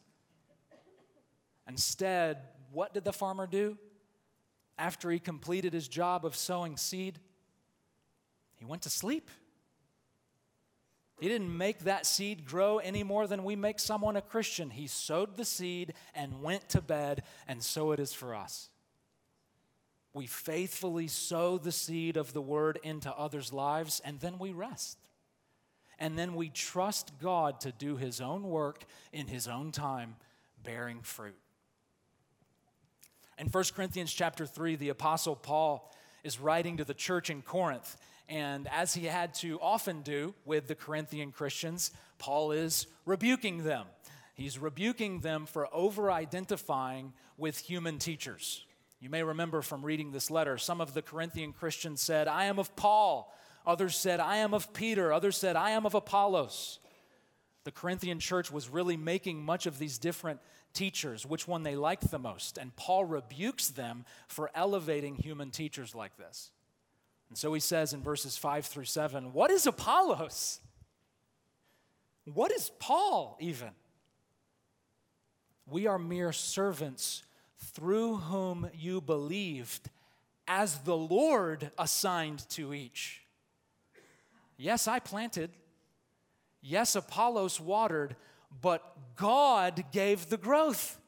Instead, 1.68 2.38
what 2.72 2.94
did 2.94 3.04
the 3.04 3.14
farmer 3.14 3.48
do? 3.48 3.78
After 4.78 5.10
he 5.10 5.20
completed 5.20 5.74
his 5.74 5.88
job 5.88 6.26
of 6.26 6.36
sowing 6.36 6.78
seed, 6.78 7.20
he 8.58 8.66
went 8.66 8.82
to 8.84 8.90
sleep. 8.90 9.30
He 11.20 11.28
didn't 11.28 11.56
make 11.56 11.80
that 11.80 12.06
seed 12.06 12.46
grow 12.46 12.78
any 12.78 13.04
more 13.04 13.26
than 13.26 13.44
we 13.44 13.56
make 13.56 13.80
someone 13.80 14.16
a 14.16 14.22
Christian. 14.22 14.70
He 14.70 14.86
sowed 14.86 15.36
the 15.36 15.46
seed 15.46 15.94
and 16.14 16.44
went 16.44 16.70
to 16.70 16.82
bed, 16.82 17.24
and 17.48 17.64
so 17.64 17.92
it 17.92 18.00
is 18.00 18.14
for 18.14 18.36
us. 18.36 18.70
We 20.14 20.28
faithfully 20.28 21.08
sow 21.08 21.58
the 21.58 21.72
seed 21.72 22.18
of 22.18 22.34
the 22.34 22.42
word 22.42 22.80
into 22.84 23.12
others' 23.12 23.52
lives, 23.52 24.00
and 24.04 24.20
then 24.20 24.38
we 24.38 24.52
rest. 24.52 24.98
And 26.00 26.18
then 26.18 26.36
we 26.36 26.50
trust 26.50 27.14
God 27.20 27.60
to 27.62 27.72
do 27.72 27.98
his 27.98 28.22
own 28.22 28.44
work 28.44 28.86
in 29.12 29.28
his 29.28 29.48
own 29.48 29.72
time, 29.72 30.16
bearing 30.64 31.02
fruit. 31.02 31.38
In 33.40 33.48
1 33.48 33.64
Corinthians 33.76 34.14
chapter 34.14 34.46
3, 34.46 34.76
the 34.76 34.90
apostle 34.90 35.36
Paul 35.36 35.94
is 36.24 36.40
writing 36.40 36.78
to 36.78 36.84
the 36.84 36.94
church 36.94 37.30
in 37.30 37.42
Corinth, 37.42 37.98
and 38.30 38.68
as 38.68 38.94
he 38.94 39.06
had 39.06 39.34
to 39.36 39.60
often 39.62 40.02
do 40.02 40.34
with 40.46 40.68
the 40.68 40.76
Corinthian 40.76 41.32
Christians, 41.32 41.92
Paul 42.18 42.52
is 42.52 42.88
rebuking 43.06 43.64
them. 43.64 43.86
He's 44.34 44.60
rebuking 44.60 45.22
them 45.22 45.46
for 45.46 45.68
over 45.74 46.12
identifying 46.12 47.14
with 47.38 47.58
human 47.58 48.00
teachers. 48.00 48.66
You 49.00 49.10
may 49.10 49.24
remember 49.24 49.62
from 49.62 49.86
reading 49.86 50.12
this 50.12 50.30
letter, 50.30 50.58
some 50.58 50.82
of 50.82 50.94
the 50.94 51.02
Corinthian 51.02 51.54
Christians 51.54 52.02
said, 52.02 52.28
I 52.28 52.46
am 52.46 52.60
of 52.60 52.76
Paul. 52.76 53.34
Others 53.66 53.96
said, 53.96 54.20
I 54.20 54.38
am 54.38 54.54
of 54.54 54.74
Peter. 54.74 55.14
Others 55.14 55.38
said, 55.38 55.56
I 55.56 55.72
am 55.72 55.86
of 55.86 55.94
Apollos. 55.94 56.80
The 57.64 57.72
Corinthian 57.72 58.20
church 58.20 58.52
was 58.52 58.70
really 58.70 58.98
making 58.98 59.44
much 59.44 59.66
of 59.66 59.78
these 59.78 59.98
different 59.98 60.40
teachers, 60.74 61.26
which 61.26 61.48
one 61.48 61.64
they 61.64 61.76
liked 61.76 62.10
the 62.10 62.20
most. 62.20 62.58
And 62.58 62.76
Paul 62.76 63.06
rebukes 63.06 63.70
them 63.70 64.06
for 64.28 64.52
elevating 64.56 65.16
human 65.16 65.52
teachers 65.52 65.94
like 65.94 66.16
this. 66.18 66.52
And 67.30 67.38
so 67.38 67.54
he 67.54 67.60
says 67.60 67.94
in 67.94 68.02
verses 68.02 68.38
5 68.38 68.66
through 68.66 68.86
7 68.86 69.34
What 69.34 69.52
is 69.52 69.66
Apollos? 69.66 70.60
What 72.34 72.52
is 72.52 72.72
Paul 72.80 73.38
even? 73.40 73.70
We 75.70 75.88
are 75.88 76.00
mere 76.00 76.32
servants 76.32 77.24
through 77.58 78.18
whom 78.18 78.70
you 78.74 79.02
believed, 79.02 79.90
as 80.48 80.80
the 80.80 80.96
Lord 80.96 81.72
assigned 81.78 82.48
to 82.50 82.74
each. 82.74 83.22
Yes, 84.58 84.88
I 84.88 85.00
planted. 85.00 85.52
Yes, 86.62 86.96
Apollos 86.96 87.60
watered, 87.60 88.16
but 88.62 88.84
God 89.16 89.86
gave 89.92 90.30
the 90.30 90.38
growth. 90.38 91.00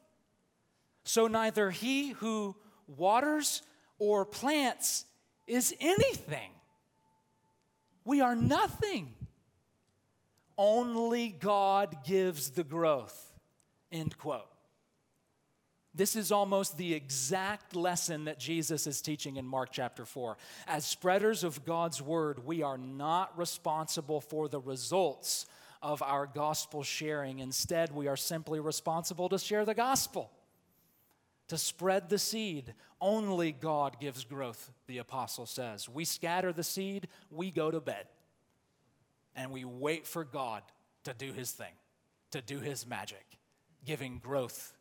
So 1.04 1.26
neither 1.26 1.70
he 1.70 2.10
who 2.10 2.54
waters 2.86 3.62
or 3.98 4.24
plants 4.24 5.04
is 5.50 5.74
anything. 5.80 6.50
We 8.04 8.20
are 8.20 8.36
nothing. 8.36 9.14
Only 10.56 11.28
God 11.28 12.04
gives 12.04 12.50
the 12.50 12.64
growth. 12.64 13.32
End 13.90 14.16
quote. 14.16 14.46
This 15.92 16.14
is 16.14 16.30
almost 16.30 16.78
the 16.78 16.94
exact 16.94 17.74
lesson 17.74 18.26
that 18.26 18.38
Jesus 18.38 18.86
is 18.86 19.00
teaching 19.00 19.36
in 19.36 19.44
Mark 19.44 19.70
chapter 19.72 20.04
4. 20.04 20.36
As 20.68 20.86
spreaders 20.86 21.42
of 21.42 21.64
God's 21.64 22.00
word, 22.00 22.46
we 22.46 22.62
are 22.62 22.78
not 22.78 23.36
responsible 23.36 24.20
for 24.20 24.48
the 24.48 24.60
results 24.60 25.46
of 25.82 26.00
our 26.00 26.26
gospel 26.26 26.84
sharing. 26.84 27.40
Instead, 27.40 27.92
we 27.92 28.06
are 28.06 28.16
simply 28.16 28.60
responsible 28.60 29.28
to 29.30 29.38
share 29.38 29.64
the 29.64 29.74
gospel 29.74 30.30
to 31.50 31.58
spread 31.58 32.08
the 32.08 32.18
seed. 32.18 32.74
Only 33.00 33.52
God 33.52 33.98
gives 33.98 34.24
growth, 34.24 34.70
the 34.86 34.98
apostle 34.98 35.46
says. 35.46 35.88
We 35.88 36.04
scatter 36.04 36.52
the 36.52 36.62
seed, 36.62 37.08
we 37.30 37.50
go 37.50 37.70
to 37.70 37.80
bed, 37.80 38.06
and 39.34 39.50
we 39.50 39.64
wait 39.64 40.06
for 40.06 40.24
God 40.24 40.62
to 41.04 41.14
do 41.14 41.32
his 41.32 41.50
thing, 41.50 41.72
to 42.32 42.42
do 42.42 42.58
his 42.60 42.86
magic, 42.86 43.24
giving 43.84 44.18
growth 44.18 44.74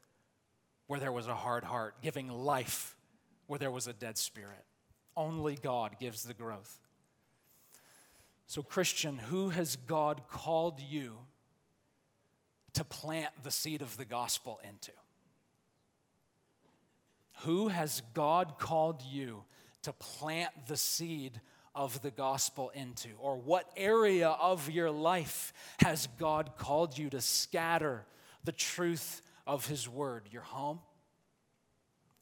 where 0.88 1.00
there 1.00 1.12
was 1.12 1.28
a 1.28 1.36
hard 1.36 1.64
heart, 1.64 1.96
giving 2.02 2.28
life 2.30 2.98
where 3.48 3.60
there 3.60 3.72
was 3.72 3.88
a 3.88 3.94
dead 3.94 4.18
spirit. 4.18 4.66
Only 5.16 5.56
God 5.56 5.98
gives 6.00 6.24
the 6.24 6.34
growth. 6.34 6.80
So, 8.48 8.64
Christian, 8.64 9.20
who 9.20 9.50
has 9.50 9.76
God 9.76 10.22
called 10.28 10.80
you 10.80 11.20
to 12.74 12.84
plant 12.84 13.30
the 13.44 13.52
seed 13.52 13.84
of 13.84 13.98
the 13.98 14.06
gospel 14.06 14.60
into? 14.68 14.92
Who 17.44 17.70
has 17.70 18.02
God 18.14 18.60
called 18.60 19.02
you 19.02 19.44
to 19.84 19.94
plant 19.94 20.52
the 20.68 20.78
seed 20.78 21.40
of 21.74 22.02
the 22.02 22.12
gospel 22.12 22.70
into? 22.74 23.10
Or 23.20 23.38
what 23.38 23.70
area 23.78 24.30
of 24.30 24.70
your 24.70 24.92
life 24.92 25.54
has 25.80 26.08
God 26.18 26.52
called 26.58 26.98
you 26.98 27.10
to 27.12 27.22
scatter 27.22 28.06
the 28.44 28.52
truth 28.52 29.22
of 29.48 29.68
His 29.68 29.88
word? 29.88 30.28
Your 30.32 30.42
home? 30.42 30.80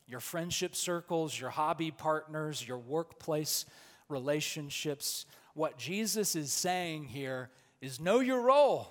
Your 0.08 0.20
friendship 0.20 0.76
circles, 0.76 1.38
your 1.38 1.50
hobby 1.50 1.92
partners, 1.92 2.66
your 2.66 2.78
workplace 2.78 3.66
relationships. 4.10 5.26
What 5.54 5.78
Jesus 5.78 6.36
is 6.36 6.54
saying 6.54 7.06
here 7.06 7.50
is 7.82 8.00
know 8.00 8.20
your 8.20 8.42
role. 8.42 8.88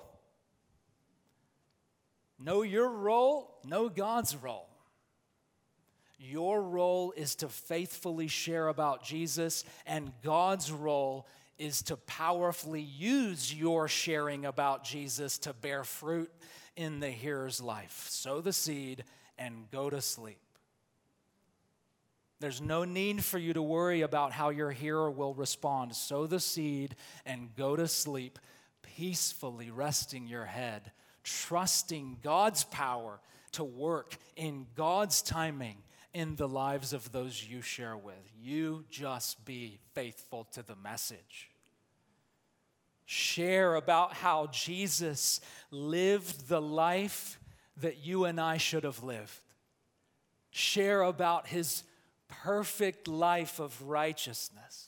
Know 2.39 2.61
your 2.61 2.89
role, 2.89 3.57
know 3.65 3.89
God's 3.89 4.35
role. 4.35 4.67
Your 6.19 6.61
role 6.61 7.13
is 7.15 7.35
to 7.35 7.47
faithfully 7.47 8.27
share 8.27 8.69
about 8.69 9.03
Jesus, 9.03 9.63
and 9.85 10.11
God's 10.23 10.71
role 10.71 11.27
is 11.59 11.81
to 11.83 11.97
powerfully 11.97 12.81
use 12.81 13.53
your 13.53 13.87
sharing 13.87 14.45
about 14.45 14.83
Jesus 14.83 15.37
to 15.39 15.53
bear 15.53 15.83
fruit 15.83 16.31
in 16.75 16.99
the 16.99 17.09
hearer's 17.09 17.61
life. 17.61 18.05
Sow 18.09 18.41
the 18.41 18.53
seed 18.53 19.03
and 19.37 19.69
go 19.71 19.89
to 19.89 20.01
sleep. 20.01 20.39
There's 22.39 22.61
no 22.61 22.83
need 22.83 23.23
for 23.23 23.39
you 23.39 23.53
to 23.53 23.61
worry 23.61 24.01
about 24.01 24.31
how 24.31 24.49
your 24.49 24.71
hearer 24.71 25.09
will 25.09 25.33
respond. 25.33 25.95
Sow 25.95 26.27
the 26.27 26.39
seed 26.39 26.95
and 27.25 27.55
go 27.55 27.75
to 27.75 27.87
sleep, 27.87 28.37
peacefully 28.83 29.71
resting 29.71 30.27
your 30.27 30.45
head, 30.45 30.91
trusting 31.23 32.17
God's 32.23 32.63
power 32.63 33.19
to 33.53 33.63
work 33.63 34.17
in 34.35 34.67
God's 34.75 35.23
timing 35.23 35.77
in 36.17 36.35
the 36.35 36.47
lives 36.47 36.93
of 36.93 37.11
those 37.11 37.45
you 37.47 37.61
share 37.61 37.95
with. 37.95 38.15
You 38.41 38.85
just 38.89 39.45
be 39.45 39.77
faithful 39.93 40.45
to 40.53 40.63
the 40.63 40.75
message. 40.75 41.51
Share 43.05 43.75
about 43.75 44.13
how 44.13 44.47
Jesus 44.47 45.41
lived 45.69 46.49
the 46.49 46.59
life 46.59 47.39
that 47.81 48.03
you 48.03 48.25
and 48.25 48.41
I 48.41 48.57
should 48.57 48.83
have 48.83 49.03
lived. 49.03 49.39
Share 50.49 51.03
about 51.03 51.45
his 51.45 51.83
perfect 52.27 53.07
life 53.07 53.59
of 53.59 53.79
righteousness. 53.83 54.87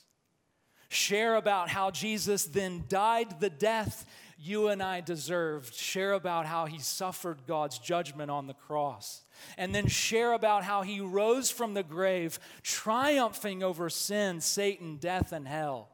Share 0.90 1.36
about 1.36 1.70
how 1.70 1.92
Jesus 1.92 2.46
then 2.46 2.86
died 2.90 3.40
the 3.40 3.52
death 3.52 4.04
you 4.42 4.70
and 4.70 4.82
I 4.82 5.02
deserved. 5.02 5.74
Share 5.74 6.14
about 6.14 6.46
how 6.46 6.66
he 6.66 6.80
suffered 6.80 7.46
God's 7.46 7.78
judgment 7.78 8.32
on 8.32 8.48
the 8.48 8.54
cross. 8.54 9.24
And 9.58 9.76
then 9.76 9.88
share 9.88 10.32
about 10.34 10.64
how 10.64 10.82
he 10.82 11.02
rose 11.02 11.52
from 11.52 11.74
the 11.74 11.84
grave, 11.84 12.40
triumphing 12.64 13.64
over 13.64 13.90
sin, 13.90 14.40
Satan, 14.40 14.96
death, 14.98 15.34
and 15.34 15.48
hell. 15.48 15.90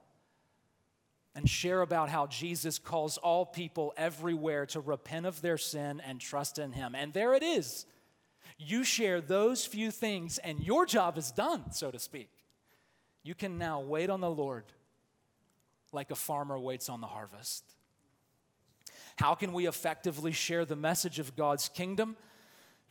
And 1.34 1.50
share 1.50 1.82
about 1.82 2.10
how 2.10 2.28
Jesus 2.28 2.78
calls 2.80 3.18
all 3.18 3.46
people 3.46 3.94
everywhere 3.98 4.66
to 4.68 4.80
repent 4.80 5.26
of 5.26 5.42
their 5.42 5.58
sin 5.58 6.02
and 6.06 6.22
trust 6.22 6.60
in 6.60 6.72
him. 6.72 6.96
And 6.96 7.14
there 7.14 7.34
it 7.34 7.44
is. 7.44 7.86
You 8.58 8.84
share 8.84 9.20
those 9.22 9.66
few 9.66 9.92
things, 9.92 10.38
and 10.38 10.64
your 10.64 10.86
job 10.86 11.18
is 11.18 11.32
done, 11.32 11.72
so 11.72 11.92
to 11.92 12.00
speak. 12.00 12.30
You 13.24 13.36
can 13.36 13.58
now 13.58 13.82
wait 13.82 14.10
on 14.10 14.22
the 14.22 14.30
Lord 14.30 14.66
like 15.92 16.12
a 16.12 16.16
farmer 16.16 16.60
waits 16.60 16.90
on 16.90 17.02
the 17.02 17.08
harvest. 17.08 17.75
How 19.16 19.36
can 19.36 19.54
we 19.54 19.68
effectively 19.68 20.32
share 20.32 20.66
the 20.66 20.76
message 20.76 21.20
of 21.20 21.36
God's 21.36 21.70
kingdom? 21.70 22.18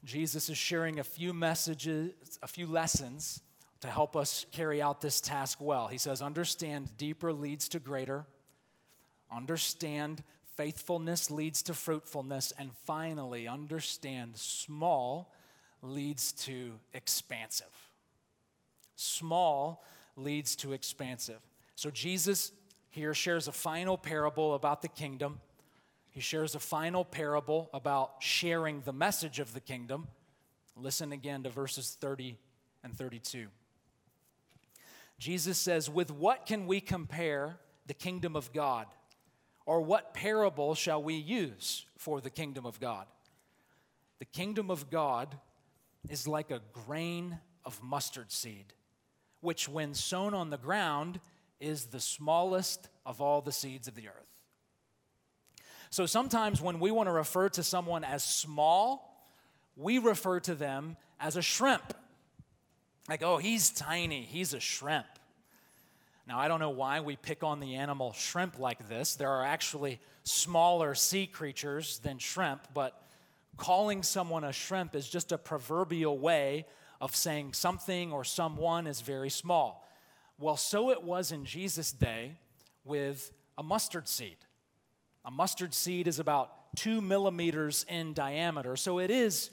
Jesus 0.04 0.48
is 0.48 0.58
sharing 0.58 0.98
a 0.98 1.04
few 1.04 1.32
messages, 1.32 2.12
a 2.42 2.46
few 2.46 2.66
lessons 2.66 3.40
to 3.80 3.88
help 3.88 4.16
us 4.16 4.46
carry 4.52 4.80
out 4.80 5.00
this 5.00 5.20
task 5.20 5.58
well. 5.60 5.88
He 5.88 5.98
says, 5.98 6.22
Understand 6.22 6.96
deeper 6.96 7.32
leads 7.32 7.68
to 7.70 7.78
greater. 7.78 8.24
Understand 9.34 10.22
faithfulness 10.56 11.30
leads 11.30 11.62
to 11.64 11.74
fruitfulness. 11.74 12.52
And 12.58 12.70
finally, 12.86 13.48
understand 13.48 14.36
small 14.36 15.32
leads 15.82 16.32
to 16.32 16.72
expansive. 16.92 17.66
Small 18.96 19.84
leads 20.16 20.56
to 20.56 20.72
expansive. 20.72 21.40
So 21.74 21.90
Jesus 21.90 22.52
here 22.90 23.12
shares 23.12 23.48
a 23.48 23.52
final 23.52 23.98
parable 23.98 24.54
about 24.54 24.80
the 24.80 24.88
kingdom. 24.88 25.40
He 26.14 26.20
shares 26.20 26.54
a 26.54 26.60
final 26.60 27.04
parable 27.04 27.68
about 27.74 28.14
sharing 28.20 28.82
the 28.82 28.92
message 28.92 29.40
of 29.40 29.52
the 29.52 29.60
kingdom. 29.60 30.06
Listen 30.76 31.10
again 31.10 31.42
to 31.42 31.50
verses 31.50 31.96
30 32.00 32.38
and 32.84 32.96
32. 32.96 33.48
Jesus 35.18 35.58
says, 35.58 35.90
With 35.90 36.12
what 36.12 36.46
can 36.46 36.68
we 36.68 36.80
compare 36.80 37.56
the 37.88 37.94
kingdom 37.94 38.36
of 38.36 38.52
God? 38.52 38.86
Or 39.66 39.80
what 39.80 40.14
parable 40.14 40.76
shall 40.76 41.02
we 41.02 41.14
use 41.14 41.84
for 41.98 42.20
the 42.20 42.30
kingdom 42.30 42.64
of 42.64 42.78
God? 42.78 43.06
The 44.20 44.24
kingdom 44.24 44.70
of 44.70 44.90
God 44.90 45.36
is 46.08 46.28
like 46.28 46.52
a 46.52 46.60
grain 46.86 47.40
of 47.64 47.82
mustard 47.82 48.30
seed, 48.30 48.72
which, 49.40 49.68
when 49.68 49.94
sown 49.94 50.32
on 50.32 50.50
the 50.50 50.58
ground, 50.58 51.18
is 51.58 51.86
the 51.86 51.98
smallest 51.98 52.88
of 53.04 53.20
all 53.20 53.40
the 53.40 53.50
seeds 53.50 53.88
of 53.88 53.96
the 53.96 54.06
earth. 54.08 54.33
So 55.94 56.06
sometimes 56.06 56.60
when 56.60 56.80
we 56.80 56.90
want 56.90 57.06
to 57.06 57.12
refer 57.12 57.48
to 57.50 57.62
someone 57.62 58.02
as 58.02 58.24
small, 58.24 59.16
we 59.76 59.98
refer 59.98 60.40
to 60.40 60.56
them 60.56 60.96
as 61.20 61.36
a 61.36 61.40
shrimp. 61.40 61.94
Like, 63.08 63.22
oh, 63.22 63.36
he's 63.36 63.70
tiny, 63.70 64.22
he's 64.22 64.54
a 64.54 64.58
shrimp. 64.58 65.06
Now, 66.26 66.40
I 66.40 66.48
don't 66.48 66.58
know 66.58 66.70
why 66.70 66.98
we 66.98 67.14
pick 67.14 67.44
on 67.44 67.60
the 67.60 67.76
animal 67.76 68.12
shrimp 68.12 68.58
like 68.58 68.88
this. 68.88 69.14
There 69.14 69.30
are 69.30 69.44
actually 69.44 70.00
smaller 70.24 70.96
sea 70.96 71.28
creatures 71.28 72.00
than 72.00 72.18
shrimp, 72.18 72.66
but 72.74 73.00
calling 73.56 74.02
someone 74.02 74.42
a 74.42 74.52
shrimp 74.52 74.96
is 74.96 75.08
just 75.08 75.30
a 75.30 75.38
proverbial 75.38 76.18
way 76.18 76.66
of 77.00 77.14
saying 77.14 77.52
something 77.52 78.10
or 78.10 78.24
someone 78.24 78.88
is 78.88 79.00
very 79.00 79.30
small. 79.30 79.88
Well, 80.40 80.56
so 80.56 80.90
it 80.90 81.04
was 81.04 81.30
in 81.30 81.44
Jesus' 81.44 81.92
day 81.92 82.32
with 82.84 83.30
a 83.56 83.62
mustard 83.62 84.08
seed. 84.08 84.38
A 85.24 85.30
mustard 85.30 85.72
seed 85.72 86.06
is 86.06 86.18
about 86.18 86.76
two 86.76 87.00
millimeters 87.00 87.86
in 87.88 88.12
diameter, 88.12 88.76
so 88.76 88.98
it 88.98 89.10
is 89.10 89.50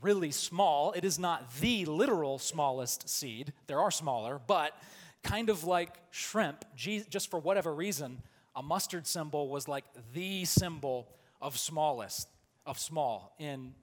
really 0.00 0.30
small. 0.30 0.92
It 0.92 1.04
is 1.04 1.18
not 1.18 1.52
the 1.60 1.84
literal 1.84 2.38
smallest 2.38 3.08
seed, 3.08 3.52
there 3.66 3.80
are 3.80 3.90
smaller, 3.90 4.40
but 4.46 4.76
kind 5.22 5.50
of 5.50 5.64
like 5.64 5.94
shrimp, 6.10 6.64
just 6.74 7.30
for 7.30 7.38
whatever 7.38 7.74
reason, 7.74 8.22
a 8.56 8.62
mustard 8.62 9.06
symbol 9.06 9.48
was 9.48 9.68
like 9.68 9.84
the 10.14 10.44
symbol 10.44 11.08
of 11.40 11.58
smallest, 11.58 12.28
of 12.64 12.78
small 12.78 13.34
in, 13.38 13.74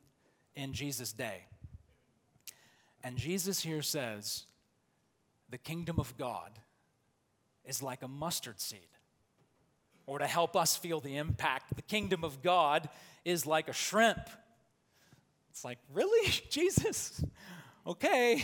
in 0.56 0.73
Jesus' 0.73 1.13
day. 1.13 1.45
And 3.04 3.17
Jesus 3.17 3.62
here 3.62 3.82
says, 3.82 4.45
the 5.50 5.58
kingdom 5.58 6.00
of 6.00 6.17
God 6.17 6.52
is 7.63 7.84
like 7.84 8.02
a 8.02 8.08
mustard 8.08 8.60
seed 8.60 8.97
or 10.08 10.20
to 10.20 10.26
help 10.26 10.56
us 10.56 10.76
feel 10.76 11.00
the 11.00 11.17
impact. 11.17 11.76
The 11.76 11.84
kingdom 11.84 12.24
of 12.24 12.41
God 12.41 12.89
is 13.24 13.46
like 13.46 13.67
a 13.67 13.74
shrimp. 13.74 14.30
It's 15.52 15.63
like, 15.63 15.78
really? 15.93 16.32
Jesus? 16.50 17.24
Okay. 17.86 18.43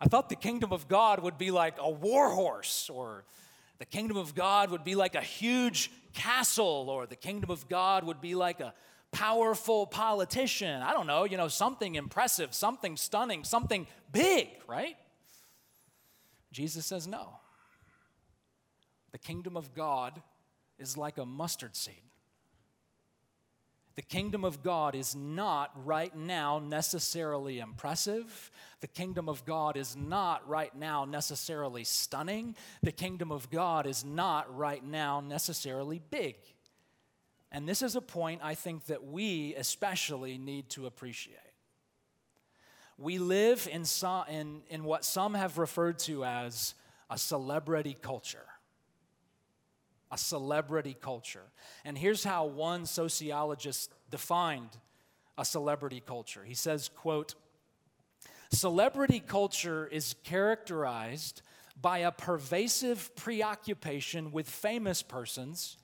I 0.00 0.06
thought 0.06 0.28
the 0.28 0.36
kingdom 0.36 0.72
of 0.72 0.88
God 0.88 1.22
would 1.22 1.38
be 1.38 1.50
like 1.50 1.74
a 1.78 1.90
war 1.90 2.30
horse, 2.30 2.90
or 2.90 3.24
the 3.78 3.86
kingdom 3.86 4.16
of 4.16 4.34
God 4.34 4.70
would 4.70 4.84
be 4.84 4.94
like 4.94 5.14
a 5.14 5.20
huge 5.20 5.90
castle, 6.12 6.88
or 6.90 7.06
the 7.06 7.16
kingdom 7.16 7.50
of 7.50 7.68
God 7.68 8.04
would 8.04 8.20
be 8.20 8.34
like 8.34 8.60
a 8.60 8.74
powerful 9.12 9.86
politician. 9.86 10.82
I 10.82 10.92
don't 10.92 11.06
know, 11.06 11.24
you 11.24 11.36
know, 11.36 11.48
something 11.48 11.94
impressive, 11.94 12.54
something 12.54 12.96
stunning, 12.96 13.44
something 13.44 13.86
big, 14.12 14.48
right? 14.66 14.96
Jesus 16.52 16.84
says 16.86 17.06
no. 17.06 17.38
The 19.12 19.18
kingdom 19.18 19.56
of 19.56 19.74
God 19.74 20.22
is 20.78 20.96
like 20.96 21.18
a 21.18 21.26
mustard 21.26 21.76
seed. 21.76 22.02
The 23.96 24.02
kingdom 24.02 24.44
of 24.44 24.62
God 24.62 24.94
is 24.94 25.16
not 25.16 25.70
right 25.86 26.14
now 26.14 26.58
necessarily 26.58 27.60
impressive. 27.60 28.50
The 28.80 28.86
kingdom 28.86 29.26
of 29.26 29.46
God 29.46 29.78
is 29.78 29.96
not 29.96 30.46
right 30.46 30.74
now 30.76 31.06
necessarily 31.06 31.82
stunning. 31.82 32.56
The 32.82 32.92
kingdom 32.92 33.32
of 33.32 33.48
God 33.48 33.86
is 33.86 34.04
not 34.04 34.54
right 34.54 34.84
now 34.84 35.20
necessarily 35.20 36.02
big. 36.10 36.36
And 37.50 37.66
this 37.66 37.80
is 37.80 37.96
a 37.96 38.02
point 38.02 38.42
I 38.44 38.54
think 38.54 38.84
that 38.86 39.02
we 39.02 39.54
especially 39.54 40.36
need 40.36 40.68
to 40.70 40.84
appreciate. 40.84 41.38
We 42.98 43.18
live 43.18 43.66
in, 43.70 43.86
some, 43.86 44.26
in, 44.28 44.60
in 44.68 44.84
what 44.84 45.06
some 45.06 45.32
have 45.32 45.56
referred 45.56 45.98
to 46.00 46.22
as 46.26 46.74
a 47.08 47.16
celebrity 47.16 47.96
culture 47.98 48.46
a 50.16 50.18
celebrity 50.18 50.96
culture. 50.98 51.52
And 51.84 51.98
here's 51.98 52.24
how 52.24 52.46
one 52.46 52.86
sociologist 52.86 53.92
defined 54.10 54.70
a 55.36 55.44
celebrity 55.44 56.02
culture. 56.04 56.42
He 56.42 56.54
says, 56.54 56.88
quote, 56.88 57.34
Celebrity 58.50 59.20
culture 59.20 59.86
is 59.86 60.14
characterized 60.24 61.42
by 61.78 61.98
a 61.98 62.10
pervasive 62.10 63.14
preoccupation 63.14 64.32
with 64.32 64.48
famous 64.48 65.02
persons 65.02 65.76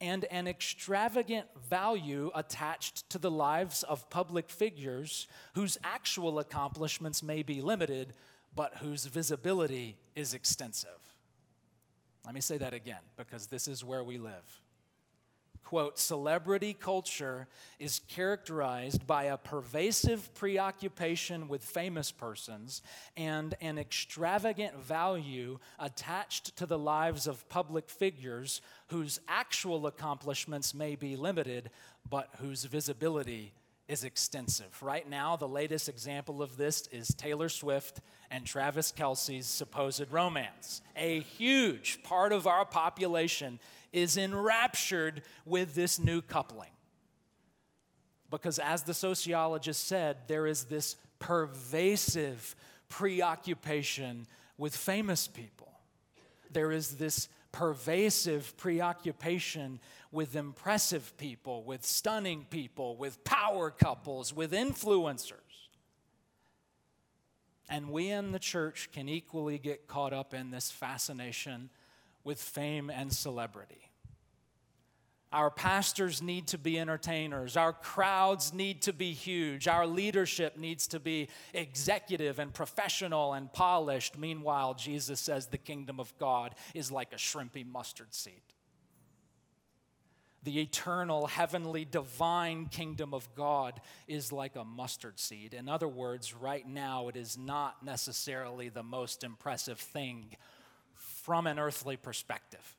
and 0.00 0.24
an 0.26 0.46
extravagant 0.46 1.46
value 1.68 2.30
attached 2.36 3.10
to 3.10 3.18
the 3.18 3.30
lives 3.30 3.82
of 3.82 4.08
public 4.08 4.48
figures 4.48 5.26
whose 5.54 5.76
actual 5.82 6.38
accomplishments 6.38 7.24
may 7.24 7.42
be 7.42 7.60
limited, 7.60 8.12
but 8.54 8.76
whose 8.76 9.06
visibility 9.06 9.96
is 10.14 10.32
extensive. 10.32 11.09
Let 12.24 12.34
me 12.34 12.40
say 12.40 12.58
that 12.58 12.74
again 12.74 13.00
because 13.16 13.46
this 13.46 13.66
is 13.66 13.84
where 13.84 14.04
we 14.04 14.18
live. 14.18 14.60
Quote, 15.62 15.98
celebrity 15.98 16.74
culture 16.74 17.46
is 17.78 18.00
characterized 18.08 19.06
by 19.06 19.24
a 19.24 19.36
pervasive 19.36 20.34
preoccupation 20.34 21.46
with 21.46 21.62
famous 21.62 22.10
persons 22.10 22.82
and 23.16 23.54
an 23.60 23.78
extravagant 23.78 24.76
value 24.82 25.58
attached 25.78 26.56
to 26.56 26.66
the 26.66 26.78
lives 26.78 27.28
of 27.28 27.48
public 27.48 27.88
figures 27.88 28.60
whose 28.88 29.20
actual 29.28 29.86
accomplishments 29.86 30.74
may 30.74 30.96
be 30.96 31.14
limited, 31.14 31.70
but 32.08 32.30
whose 32.38 32.64
visibility 32.64 33.52
is 33.90 34.04
extensive. 34.04 34.80
Right 34.80 35.08
now, 35.08 35.34
the 35.34 35.48
latest 35.48 35.88
example 35.88 36.42
of 36.42 36.56
this 36.56 36.86
is 36.92 37.08
Taylor 37.08 37.48
Swift 37.48 38.00
and 38.30 38.46
Travis 38.46 38.92
Kelce's 38.96 39.48
supposed 39.48 40.12
romance. 40.12 40.80
A 40.96 41.20
huge 41.20 42.00
part 42.04 42.32
of 42.32 42.46
our 42.46 42.64
population 42.64 43.58
is 43.92 44.16
enraptured 44.16 45.22
with 45.44 45.74
this 45.74 45.98
new 45.98 46.22
coupling. 46.22 46.70
Because, 48.30 48.60
as 48.60 48.84
the 48.84 48.94
sociologist 48.94 49.88
said, 49.88 50.18
there 50.28 50.46
is 50.46 50.64
this 50.64 50.94
pervasive 51.18 52.54
preoccupation 52.88 54.28
with 54.56 54.76
famous 54.76 55.26
people. 55.26 55.72
There 56.52 56.70
is 56.70 56.96
this 56.96 57.28
pervasive 57.52 58.56
preoccupation 58.56 59.80
with 60.12 60.36
impressive 60.36 61.16
people, 61.16 61.62
with 61.64 61.84
stunning 61.84 62.46
people, 62.50 62.96
with 62.96 63.22
power 63.24 63.70
couples, 63.70 64.34
with 64.34 64.52
influencers. 64.52 65.34
And 67.68 67.90
we 67.90 68.10
in 68.10 68.32
the 68.32 68.38
church 68.38 68.90
can 68.92 69.08
equally 69.08 69.58
get 69.58 69.86
caught 69.86 70.12
up 70.12 70.34
in 70.34 70.50
this 70.50 70.70
fascination 70.70 71.70
with 72.24 72.40
fame 72.40 72.90
and 72.90 73.12
celebrity. 73.12 73.89
Our 75.32 75.50
pastors 75.50 76.20
need 76.20 76.48
to 76.48 76.58
be 76.58 76.78
entertainers. 76.78 77.56
Our 77.56 77.72
crowds 77.72 78.52
need 78.52 78.82
to 78.82 78.92
be 78.92 79.12
huge. 79.12 79.68
Our 79.68 79.86
leadership 79.86 80.56
needs 80.56 80.88
to 80.88 80.98
be 80.98 81.28
executive 81.54 82.40
and 82.40 82.52
professional 82.52 83.34
and 83.34 83.52
polished. 83.52 84.18
Meanwhile, 84.18 84.74
Jesus 84.74 85.20
says 85.20 85.46
the 85.46 85.58
kingdom 85.58 86.00
of 86.00 86.12
God 86.18 86.56
is 86.74 86.90
like 86.90 87.12
a 87.12 87.16
shrimpy 87.16 87.64
mustard 87.64 88.12
seed. 88.12 88.42
The 90.42 90.60
eternal, 90.60 91.26
heavenly, 91.26 91.84
divine 91.84 92.66
kingdom 92.66 93.14
of 93.14 93.28
God 93.36 93.80
is 94.08 94.32
like 94.32 94.56
a 94.56 94.64
mustard 94.64 95.20
seed. 95.20 95.54
In 95.54 95.68
other 95.68 95.86
words, 95.86 96.34
right 96.34 96.66
now, 96.66 97.08
it 97.08 97.16
is 97.16 97.38
not 97.38 97.84
necessarily 97.84 98.68
the 98.68 98.82
most 98.82 99.22
impressive 99.22 99.78
thing 99.78 100.34
from 100.94 101.46
an 101.46 101.58
earthly 101.58 101.96
perspective. 101.96 102.76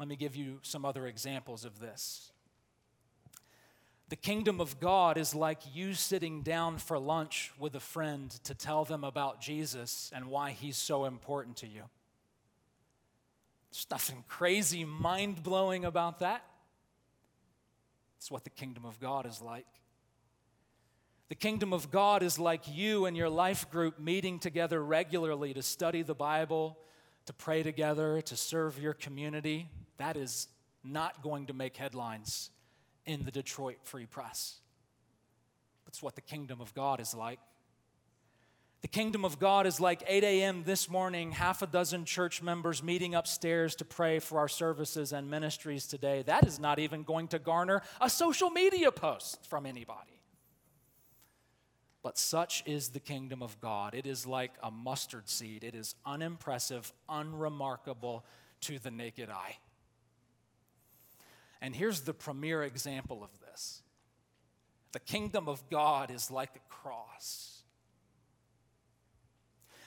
Let 0.00 0.08
me 0.08 0.16
give 0.16 0.34
you 0.34 0.60
some 0.62 0.86
other 0.86 1.06
examples 1.06 1.66
of 1.66 1.78
this. 1.78 2.32
The 4.08 4.16
kingdom 4.16 4.58
of 4.58 4.80
God 4.80 5.18
is 5.18 5.34
like 5.34 5.60
you 5.74 5.92
sitting 5.92 6.40
down 6.40 6.78
for 6.78 6.98
lunch 6.98 7.52
with 7.58 7.74
a 7.74 7.80
friend 7.80 8.30
to 8.44 8.54
tell 8.54 8.86
them 8.86 9.04
about 9.04 9.42
Jesus 9.42 10.10
and 10.14 10.28
why 10.28 10.52
he's 10.52 10.78
so 10.78 11.04
important 11.04 11.58
to 11.58 11.66
you. 11.66 11.82
There's 13.70 13.86
nothing 13.90 14.24
crazy, 14.26 14.86
mind 14.86 15.42
blowing 15.42 15.84
about 15.84 16.20
that. 16.20 16.46
It's 18.16 18.30
what 18.30 18.44
the 18.44 18.50
kingdom 18.50 18.86
of 18.86 18.98
God 19.00 19.26
is 19.26 19.42
like. 19.42 19.66
The 21.28 21.34
kingdom 21.34 21.74
of 21.74 21.90
God 21.90 22.22
is 22.22 22.38
like 22.38 22.62
you 22.74 23.04
and 23.04 23.14
your 23.14 23.28
life 23.28 23.70
group 23.70 24.00
meeting 24.00 24.38
together 24.38 24.82
regularly 24.82 25.52
to 25.52 25.62
study 25.62 26.00
the 26.00 26.14
Bible, 26.14 26.78
to 27.26 27.34
pray 27.34 27.62
together, 27.62 28.22
to 28.22 28.34
serve 28.34 28.80
your 28.80 28.94
community. 28.94 29.68
That 30.00 30.16
is 30.16 30.48
not 30.82 31.22
going 31.22 31.46
to 31.48 31.52
make 31.52 31.76
headlines 31.76 32.50
in 33.04 33.26
the 33.26 33.30
Detroit 33.30 33.76
Free 33.84 34.06
Press. 34.06 34.56
That's 35.84 36.02
what 36.02 36.14
the 36.14 36.22
kingdom 36.22 36.62
of 36.62 36.72
God 36.72 37.00
is 37.00 37.14
like. 37.14 37.38
The 38.80 38.88
kingdom 38.88 39.26
of 39.26 39.38
God 39.38 39.66
is 39.66 39.78
like 39.78 40.02
8 40.06 40.24
a.m. 40.24 40.62
this 40.64 40.88
morning, 40.88 41.32
half 41.32 41.60
a 41.60 41.66
dozen 41.66 42.06
church 42.06 42.40
members 42.40 42.82
meeting 42.82 43.14
upstairs 43.14 43.74
to 43.76 43.84
pray 43.84 44.20
for 44.20 44.38
our 44.38 44.48
services 44.48 45.12
and 45.12 45.30
ministries 45.30 45.86
today. 45.86 46.22
That 46.22 46.46
is 46.46 46.58
not 46.58 46.78
even 46.78 47.02
going 47.02 47.28
to 47.28 47.38
garner 47.38 47.82
a 48.00 48.08
social 48.08 48.48
media 48.48 48.90
post 48.90 49.46
from 49.50 49.66
anybody. 49.66 50.22
But 52.02 52.16
such 52.16 52.62
is 52.64 52.88
the 52.88 53.00
kingdom 53.00 53.42
of 53.42 53.60
God. 53.60 53.94
It 53.94 54.06
is 54.06 54.26
like 54.26 54.52
a 54.62 54.70
mustard 54.70 55.28
seed, 55.28 55.62
it 55.62 55.74
is 55.74 55.94
unimpressive, 56.06 56.90
unremarkable 57.06 58.24
to 58.62 58.78
the 58.78 58.90
naked 58.90 59.28
eye. 59.28 59.58
And 61.60 61.74
here's 61.74 62.02
the 62.02 62.14
premier 62.14 62.62
example 62.62 63.22
of 63.22 63.30
this 63.40 63.82
the 64.92 65.00
kingdom 65.00 65.48
of 65.48 65.68
God 65.70 66.10
is 66.10 66.30
like 66.30 66.50
a 66.56 66.72
cross. 66.72 67.62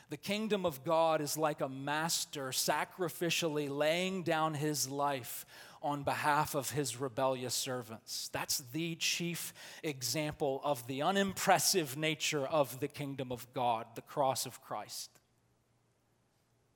The 0.09 0.17
kingdom 0.17 0.65
of 0.65 0.83
God 0.83 1.21
is 1.21 1.37
like 1.37 1.61
a 1.61 1.69
master 1.69 2.49
sacrificially 2.49 3.67
laying 3.67 4.21
down 4.21 4.53
his 4.53 4.87
life 4.87 5.45
on 5.81 6.03
behalf 6.03 6.55
of 6.55 6.69
his 6.69 6.99
rebellious 6.99 7.53
servants. 7.53 8.29
That's 8.31 8.59
the 8.71 8.95
chief 8.95 9.53
example 9.81 10.61
of 10.63 10.85
the 10.87 11.01
unimpressive 11.01 11.97
nature 11.97 12.45
of 12.45 12.79
the 12.79 12.87
kingdom 12.87 13.31
of 13.31 13.51
God, 13.53 13.87
the 13.95 14.01
cross 14.01 14.45
of 14.45 14.61
Christ. 14.61 15.09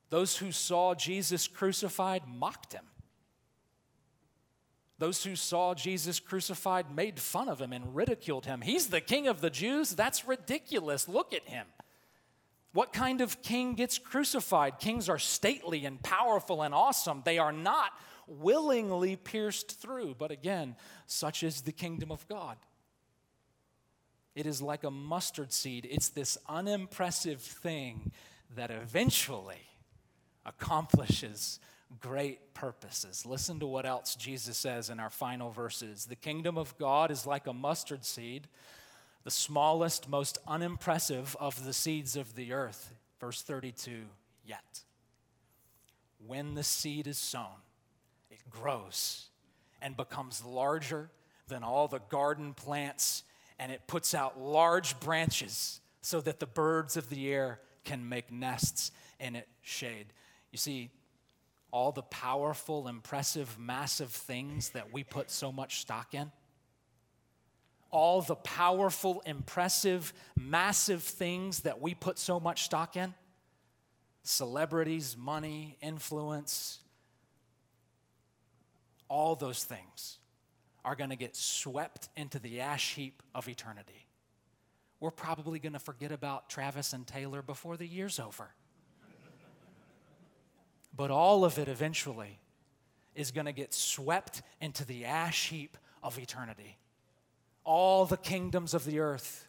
Those 0.10 0.38
who 0.38 0.51
saw 0.51 0.95
Jesus 0.95 1.47
crucified 1.47 2.23
mocked 2.27 2.73
him. 2.73 2.86
Those 4.99 5.23
who 5.23 5.36
saw 5.36 5.75
Jesus 5.75 6.19
crucified 6.19 6.95
made 6.95 7.19
fun 7.19 7.49
of 7.49 7.62
him 7.62 7.71
and 7.71 7.95
ridiculed 7.95 8.45
him. 8.45 8.62
He's 8.62 8.88
the 8.88 9.01
king 9.01 9.27
of 9.27 9.41
the 9.41 9.49
Jews? 9.51 9.91
That's 9.91 10.27
ridiculous. 10.27 11.07
Look 11.07 11.33
at 11.33 11.43
him. 11.43 11.67
What 12.73 12.93
kind 12.93 13.21
of 13.21 13.41
king 13.41 13.75
gets 13.75 13.99
crucified? 13.99 14.79
Kings 14.79 15.07
are 15.07 15.19
stately 15.19 15.86
and 15.86 16.01
powerful 16.01 16.63
and 16.63 16.73
awesome. 16.73 17.21
They 17.25 17.38
are 17.38 17.51
not 17.51 17.91
willingly 18.27 19.15
pierced 19.15 19.79
through. 19.79 20.15
But 20.17 20.31
again, 20.31 20.75
such 21.05 21.43
is 21.43 21.62
the 21.62 21.71
kingdom 21.71 22.12
of 22.12 22.27
God. 22.27 22.57
It 24.36 24.45
is 24.45 24.62
like 24.62 24.83
a 24.83 24.91
mustard 24.91 25.51
seed, 25.51 25.88
it's 25.89 26.10
this 26.10 26.38
unimpressive 26.47 27.41
thing 27.41 28.12
that 28.55 28.69
eventually 28.69 29.67
accomplishes 30.45 31.60
great 32.00 32.54
purposes. 32.54 33.26
Listen 33.26 33.60
to 33.60 33.67
what 33.67 33.86
else 33.86 34.15
Jesus 34.15 34.58
says 34.58 34.89
in 34.89 35.00
our 35.00 35.10
final 35.10 35.52
verses. 35.52 36.06
The 36.06 36.15
kingdom 36.15 36.58
of 36.58 36.78
God 36.78 37.12
is 37.12 37.26
like 37.26 37.47
a 37.47 37.54
mustard 37.54 38.06
seed, 38.06 38.47
the 39.23 39.32
smallest, 39.32 40.10
most 40.10 40.38
unimpressive 40.47 41.36
of 41.39 41.65
the 41.65 41.73
seeds 41.73 42.15
of 42.15 42.36
the 42.36 42.54
earth. 42.54 42.93
Verse 43.19 43.41
32 43.41 44.04
Yet, 44.45 44.82
when 46.26 46.56
the 46.56 46.63
seed 46.63 47.08
is 47.08 47.17
sown, 47.17 47.62
it 48.30 48.39
grows 48.50 49.28
and 49.82 49.95
becomes 49.97 50.43
larger 50.43 51.10
than 51.47 51.63
all 51.63 51.88
the 51.88 52.00
garden 52.10 52.54
plants, 52.54 53.23
and 53.60 53.71
it 53.71 53.88
puts 53.88 54.13
out 54.13 54.39
large 54.39 55.00
branches 55.00 55.82
so 56.02 56.22
that 56.22 56.39
the 56.39 56.45
birds 56.45 56.97
of 56.97 57.09
the 57.09 57.32
air 57.32 57.59
can 57.84 58.07
make 58.07 58.32
nests 58.32 58.91
in 59.20 59.36
its 59.36 59.47
shade. 59.61 60.07
You 60.51 60.57
see, 60.57 60.89
all 61.72 61.91
the 61.91 62.03
powerful, 62.03 62.88
impressive, 62.88 63.57
massive 63.59 64.11
things 64.11 64.70
that 64.70 64.93
we 64.93 65.03
put 65.03 65.30
so 65.30 65.51
much 65.51 65.80
stock 65.82 66.13
in, 66.13 66.32
all 67.91 68.22
the 68.22 68.36
powerful, 68.36 69.22
impressive, 69.26 70.13
massive 70.38 71.03
things 71.03 71.61
that 71.61 71.82
we 71.82 71.93
put 71.93 72.18
so 72.18 72.39
much 72.39 72.63
stock 72.63 72.95
in 72.95 73.13
celebrities, 74.28 75.15
money, 75.18 75.78
influence, 75.82 76.80
all 79.07 79.36
those 79.36 79.63
things 79.63 80.18
are 80.84 80.95
going 80.95 81.09
to 81.09 81.15
get 81.15 81.36
swept 81.36 82.09
into 82.18 82.38
the 82.39 82.59
ash 82.59 82.95
heap 82.95 83.24
of 83.34 83.47
eternity. 83.47 84.07
We're 84.99 85.11
probably 85.11 85.59
going 85.59 85.74
to 85.74 85.80
forget 85.80 86.11
about 86.11 86.49
Travis 86.49 86.93
and 86.93 87.07
Taylor 87.07 87.41
before 87.41 87.78
the 87.78 87.88
year's 87.88 88.20
over. 88.20 88.49
But 90.98 91.12
all 91.12 91.45
of 91.45 91.60
it 91.60 91.68
eventually 91.68 92.39
is 93.16 93.32
going 93.32 93.45
to 93.45 93.54
get 93.54 93.74
swept 93.74 94.41
into 94.60 94.84
the 94.84 95.06
ash 95.06 95.50
heap 95.50 95.78
of 96.04 96.20
eternity. 96.20 96.78
All 97.64 98.06
the 98.06 98.18
kingdoms 98.18 98.74
of 98.74 98.84
the 98.84 99.00
earth, 99.00 99.48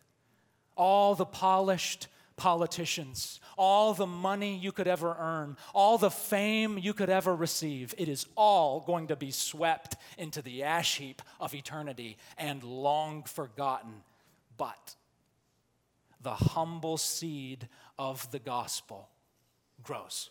all 0.76 1.14
the 1.14 1.26
polished 1.26 2.06
politicians, 2.36 3.40
all 3.56 3.94
the 3.94 4.06
money 4.06 4.56
you 4.56 4.72
could 4.72 4.86
ever 4.86 5.16
earn, 5.18 5.56
all 5.74 5.98
the 5.98 6.10
fame 6.10 6.78
you 6.78 6.94
could 6.94 7.10
ever 7.10 7.34
receive, 7.34 7.94
it 7.98 8.08
is 8.08 8.26
all 8.36 8.80
going 8.80 9.08
to 9.08 9.16
be 9.16 9.30
swept 9.30 9.96
into 10.16 10.40
the 10.42 10.62
ash 10.62 10.98
heap 10.98 11.22
of 11.40 11.54
eternity 11.54 12.16
and 12.36 12.62
long 12.62 13.22
forgotten. 13.24 14.02
But 14.56 14.94
the 16.22 16.34
humble 16.34 16.96
seed 16.96 17.68
of 17.98 18.30
the 18.30 18.38
gospel 18.38 19.08
grows. 19.82 20.30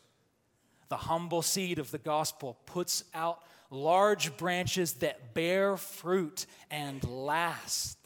The 0.89 0.97
humble 0.97 1.41
seed 1.41 1.79
of 1.79 1.91
the 1.91 1.97
gospel 1.97 2.57
puts 2.65 3.03
out 3.13 3.41
large 3.69 4.37
branches 4.37 4.93
that 4.93 5.33
bear 5.33 5.77
fruit 5.77 6.45
and 6.71 7.03
last. 7.03 7.97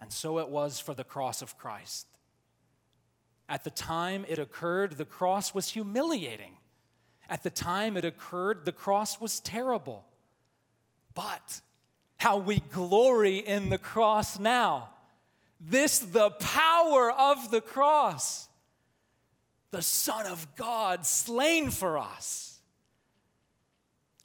And 0.00 0.12
so 0.12 0.38
it 0.38 0.48
was 0.48 0.80
for 0.80 0.94
the 0.94 1.04
cross 1.04 1.42
of 1.42 1.58
Christ. 1.58 2.06
At 3.48 3.64
the 3.64 3.70
time 3.70 4.24
it 4.28 4.38
occurred, 4.38 4.92
the 4.92 5.04
cross 5.04 5.54
was 5.54 5.70
humiliating. 5.70 6.52
At 7.28 7.42
the 7.42 7.50
time 7.50 7.96
it 7.96 8.04
occurred, 8.04 8.64
the 8.64 8.72
cross 8.72 9.20
was 9.20 9.40
terrible. 9.40 10.04
But 11.14 11.60
how 12.18 12.38
we 12.38 12.60
glory 12.72 13.38
in 13.38 13.68
the 13.68 13.78
cross 13.78 14.38
now. 14.38 14.90
This, 15.60 15.98
the 15.98 16.30
power 16.30 17.10
of 17.10 17.50
the 17.50 17.60
cross. 17.60 18.45
The 19.70 19.82
Son 19.82 20.26
of 20.26 20.46
God 20.56 21.04
slain 21.04 21.70
for 21.70 21.98
us. 21.98 22.60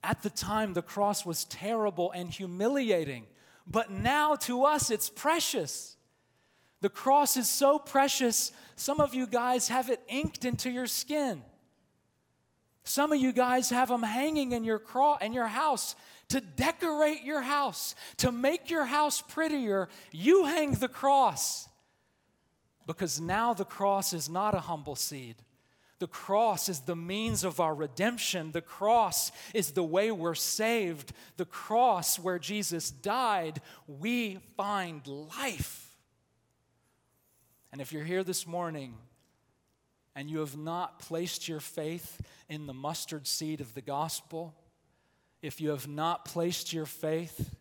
At 0.03 0.23
the 0.23 0.29
time, 0.29 0.73
the 0.73 0.81
cross 0.81 1.25
was 1.25 1.45
terrible 1.45 2.11
and 2.11 2.29
humiliating, 2.29 3.27
but 3.67 3.91
now 3.91 4.35
to 4.35 4.63
us 4.65 4.89
it's 4.89 5.09
precious. 5.09 5.95
The 6.81 6.89
cross 6.89 7.37
is 7.37 7.47
so 7.47 7.77
precious, 7.77 8.51
some 8.75 8.99
of 8.99 9.13
you 9.13 9.27
guys 9.27 9.67
have 9.67 9.89
it 9.89 10.01
inked 10.07 10.45
into 10.45 10.71
your 10.71 10.87
skin. 10.87 11.43
Some 12.83 13.11
of 13.11 13.19
you 13.19 13.31
guys 13.31 13.69
have 13.69 13.89
them 13.89 14.01
hanging 14.01 14.53
in 14.53 14.63
your, 14.63 14.81
in 15.21 15.33
your 15.33 15.47
house 15.47 15.95
to 16.29 16.41
decorate 16.41 17.23
your 17.23 17.41
house, 17.41 17.93
to 18.17 18.31
make 18.31 18.71
your 18.71 18.85
house 18.85 19.21
prettier. 19.21 19.87
You 20.11 20.45
hang 20.45 20.73
the 20.73 20.87
cross 20.87 21.67
because 22.93 23.21
now 23.21 23.53
the 23.53 23.65
cross 23.65 24.11
is 24.11 24.29
not 24.29 24.53
a 24.53 24.59
humble 24.59 24.95
seed. 24.95 25.35
The 25.99 26.07
cross 26.07 26.67
is 26.67 26.81
the 26.81 26.95
means 26.95 27.43
of 27.43 27.59
our 27.59 27.73
redemption. 27.73 28.51
The 28.51 28.61
cross 28.61 29.31
is 29.53 29.71
the 29.71 29.83
way 29.83 30.11
we're 30.11 30.35
saved. 30.35 31.13
The 31.37 31.45
cross, 31.45 32.19
where 32.19 32.39
Jesus 32.39 32.91
died, 32.91 33.61
we 33.87 34.39
find 34.57 35.05
life. 35.07 35.95
And 37.71 37.79
if 37.79 37.93
you're 37.93 38.03
here 38.03 38.23
this 38.23 38.45
morning 38.45 38.95
and 40.15 40.29
you 40.29 40.39
have 40.39 40.57
not 40.57 40.99
placed 40.99 41.47
your 41.47 41.59
faith 41.59 42.19
in 42.49 42.65
the 42.65 42.73
mustard 42.73 43.25
seed 43.25 43.61
of 43.61 43.73
the 43.73 43.81
gospel, 43.81 44.53
if 45.41 45.61
you 45.61 45.69
have 45.69 45.87
not 45.87 46.25
placed 46.25 46.73
your 46.73 46.85
faith 46.85 47.55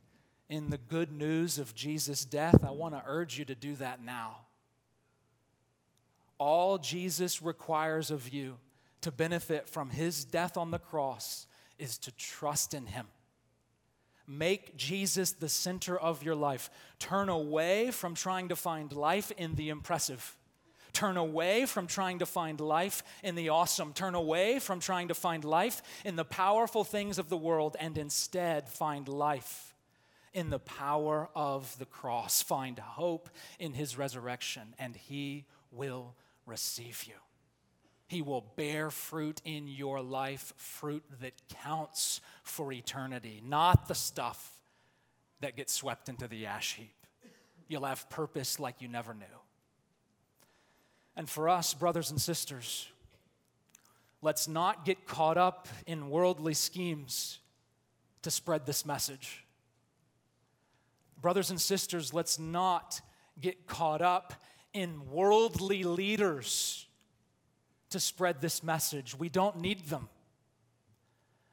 in 0.48 0.70
the 0.70 0.78
good 0.78 1.12
news 1.12 1.58
of 1.58 1.74
Jesus' 1.74 2.24
death, 2.24 2.64
I 2.64 2.72
want 2.72 2.94
to 2.94 3.02
urge 3.06 3.38
you 3.38 3.44
to 3.44 3.54
do 3.54 3.76
that 3.76 4.02
now. 4.02 4.38
All 6.40 6.78
Jesus 6.78 7.42
requires 7.42 8.10
of 8.10 8.30
you 8.30 8.56
to 9.02 9.12
benefit 9.12 9.68
from 9.68 9.90
his 9.90 10.24
death 10.24 10.56
on 10.56 10.70
the 10.70 10.78
cross 10.78 11.46
is 11.78 11.98
to 11.98 12.12
trust 12.12 12.72
in 12.72 12.86
him. 12.86 13.06
Make 14.26 14.74
Jesus 14.74 15.32
the 15.32 15.50
center 15.50 15.98
of 15.98 16.22
your 16.22 16.34
life. 16.34 16.70
Turn 16.98 17.28
away 17.28 17.90
from 17.90 18.14
trying 18.14 18.48
to 18.48 18.56
find 18.56 18.90
life 18.90 19.30
in 19.36 19.54
the 19.54 19.68
impressive. 19.68 20.34
Turn 20.94 21.18
away 21.18 21.66
from 21.66 21.86
trying 21.86 22.20
to 22.20 22.26
find 22.26 22.58
life 22.58 23.02
in 23.22 23.34
the 23.34 23.50
awesome. 23.50 23.92
Turn 23.92 24.14
away 24.14 24.60
from 24.60 24.80
trying 24.80 25.08
to 25.08 25.14
find 25.14 25.44
life 25.44 25.82
in 26.06 26.16
the 26.16 26.24
powerful 26.24 26.84
things 26.84 27.18
of 27.18 27.28
the 27.28 27.36
world 27.36 27.76
and 27.78 27.98
instead 27.98 28.66
find 28.66 29.08
life 29.08 29.74
in 30.32 30.48
the 30.48 30.58
power 30.58 31.28
of 31.34 31.76
the 31.78 31.86
cross. 31.86 32.40
Find 32.40 32.78
hope 32.78 33.28
in 33.58 33.74
his 33.74 33.98
resurrection, 33.98 34.74
and 34.78 34.96
he 34.96 35.44
will 35.70 36.14
receive 36.46 37.04
you. 37.04 37.14
He 38.06 38.22
will 38.22 38.44
bear 38.56 38.90
fruit 38.90 39.40
in 39.44 39.68
your 39.68 40.00
life, 40.00 40.52
fruit 40.56 41.04
that 41.20 41.34
counts 41.62 42.20
for 42.42 42.72
eternity, 42.72 43.40
not 43.46 43.86
the 43.86 43.94
stuff 43.94 44.58
that 45.40 45.56
gets 45.56 45.72
swept 45.72 46.08
into 46.08 46.26
the 46.26 46.46
ash 46.46 46.74
heap. 46.74 46.94
You'll 47.68 47.84
have 47.84 48.10
purpose 48.10 48.58
like 48.58 48.82
you 48.82 48.88
never 48.88 49.14
knew. 49.14 49.24
And 51.16 51.28
for 51.28 51.48
us, 51.48 51.72
brothers 51.72 52.10
and 52.10 52.20
sisters, 52.20 52.88
let's 54.22 54.48
not 54.48 54.84
get 54.84 55.06
caught 55.06 55.38
up 55.38 55.68
in 55.86 56.10
worldly 56.10 56.54
schemes 56.54 57.38
to 58.22 58.30
spread 58.30 58.66
this 58.66 58.84
message. 58.84 59.44
Brothers 61.20 61.50
and 61.50 61.60
sisters, 61.60 62.12
let's 62.12 62.38
not 62.38 63.00
get 63.40 63.66
caught 63.66 64.02
up 64.02 64.34
in 64.72 65.10
worldly 65.10 65.82
leaders 65.82 66.86
to 67.90 68.00
spread 68.00 68.40
this 68.40 68.62
message. 68.62 69.18
We 69.18 69.28
don't 69.28 69.60
need 69.60 69.86
them. 69.86 70.08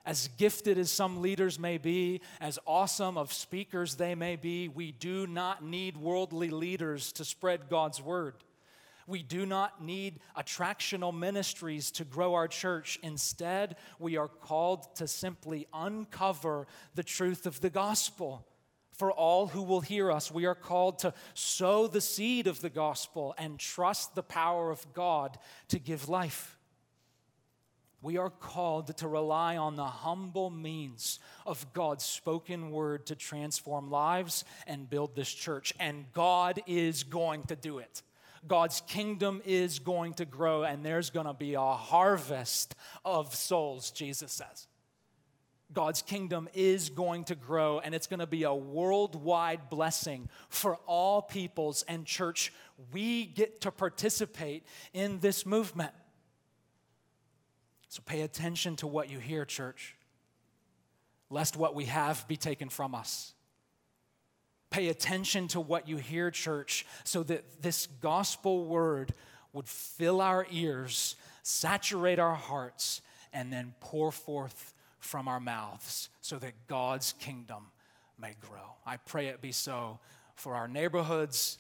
As 0.06 0.30
gifted 0.38 0.78
as 0.78 0.90
some 0.90 1.22
leaders 1.22 1.60
may 1.60 1.78
be, 1.78 2.22
as 2.40 2.58
awesome 2.66 3.18
of 3.18 3.34
speakers 3.34 3.96
they 3.96 4.16
may 4.16 4.38
be, 4.38 4.70
we 4.70 4.94
do 4.94 5.28
not 5.28 5.64
need 5.64 5.98
worldly 5.98 6.50
leaders 6.50 7.12
to 7.14 7.26
spread 7.26 7.68
God's 7.70 8.02
word. 8.02 8.36
We 9.06 9.24
do 9.24 9.46
not 9.46 9.84
need 9.84 10.20
attractional 10.38 11.18
ministries 11.18 11.92
to 11.92 12.06
grow 12.06 12.36
our 12.36 12.48
church. 12.48 13.00
Instead, 13.04 13.76
we 14.00 14.18
are 14.18 14.28
called 14.28 14.96
to 14.96 15.08
simply 15.08 15.68
uncover 15.74 16.68
the 16.96 17.04
truth 17.04 17.46
of 17.46 17.60
the 17.60 17.70
gospel 17.70 18.46
for 18.98 19.12
all 19.12 19.48
who 19.48 19.62
will 19.62 19.82
hear 19.82 20.12
us. 20.12 20.32
We 20.32 20.46
are 20.46 20.56
called 20.56 21.00
to 21.00 21.14
sow 21.34 21.88
the 21.88 22.02
seed 22.02 22.48
of 22.48 22.62
the 22.62 22.70
gospel 22.70 23.34
and 23.38 23.60
trust 23.60 24.16
the 24.16 24.24
power 24.24 24.72
of 24.72 24.94
God 24.94 25.38
to 25.70 25.80
give 25.80 26.10
life. 26.10 26.58
We 28.02 28.18
are 28.18 28.30
called 28.30 28.96
to 28.98 29.08
rely 29.08 29.58
on 29.58 29.76
the 29.76 29.86
humble 29.86 30.50
means 30.50 31.20
of 31.46 31.74
God's 31.74 32.04
spoken 32.04 32.72
word 32.72 33.08
to 33.08 33.16
transform 33.16 33.90
lives 33.90 34.46
and 34.68 34.90
build 34.90 35.16
this 35.16 35.34
church. 35.34 35.74
And 35.80 36.06
God 36.14 36.62
is 36.68 37.04
going 37.04 37.44
to 37.44 37.56
do 37.56 37.80
it. 37.80 38.04
God's 38.48 38.82
kingdom 38.88 39.42
is 39.46 39.80
going 39.80 40.14
to 40.16 40.26
grow, 40.26 40.64
and 40.64 40.86
there's 40.86 41.10
going 41.10 41.26
to 41.26 41.34
be 41.34 41.56
a 41.56 41.60
harvest 41.60 42.76
of 43.04 43.36
souls, 43.36 43.92
Jesus 43.92 44.32
says. 44.32 44.68
God's 45.74 46.02
kingdom 46.02 46.48
is 46.54 46.90
going 46.90 47.26
to 47.26 47.36
grow 47.36 47.80
and 47.80 47.94
it's 47.94 48.08
going 48.08 48.20
to 48.20 48.28
be 48.28 48.44
a 48.44 48.54
worldwide 48.54 49.70
blessing 49.70 50.30
for 50.50 50.78
all 50.86 51.22
peoples 51.22 51.84
and 51.88 52.06
church. 52.06 52.54
We 52.92 53.26
get 53.26 53.62
to 53.62 53.72
participate 53.72 54.66
in 54.94 55.20
this 55.20 55.46
movement. 55.46 55.92
So 57.90 58.02
pay 58.06 58.22
attention 58.22 58.76
to 58.78 58.88
what 58.88 59.10
you 59.10 59.20
hear, 59.20 59.46
church, 59.46 59.96
lest 61.30 61.58
what 61.58 61.76
we 61.76 61.86
have 61.86 62.28
be 62.28 62.38
taken 62.38 62.70
from 62.70 62.96
us. 62.96 63.34
Pay 64.70 64.90
attention 64.90 65.48
to 65.50 65.62
what 65.62 65.88
you 65.88 65.98
hear, 65.98 66.30
church, 66.30 66.86
so 67.04 67.24
that 67.24 67.62
this 67.62 67.88
gospel 68.02 68.66
word 68.66 69.14
would 69.54 69.68
fill 69.68 70.22
our 70.22 70.46
ears, 70.52 71.16
saturate 71.42 72.20
our 72.20 72.36
hearts, 72.36 73.02
and 73.32 73.52
then 73.52 73.74
pour 73.80 74.12
forth 74.12 74.74
from 75.08 75.28
our 75.28 75.40
mouths 75.40 76.10
so 76.22 76.38
that 76.38 76.52
God's 76.68 77.14
kingdom 77.14 77.68
may 78.20 78.34
grow. 78.42 78.76
I 78.86 78.98
pray 78.98 79.28
it 79.28 79.42
be 79.42 79.54
so 79.54 80.00
for 80.36 80.54
our 80.54 80.68
neighborhoods 80.68 81.60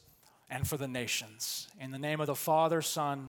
and 0.49 0.67
for 0.67 0.77
the 0.77 0.87
nations. 0.87 1.67
In 1.79 1.91
the 1.91 1.97
name 1.97 2.19
of 2.19 2.27
the 2.27 2.35
Father, 2.35 2.81
Son, 2.81 3.25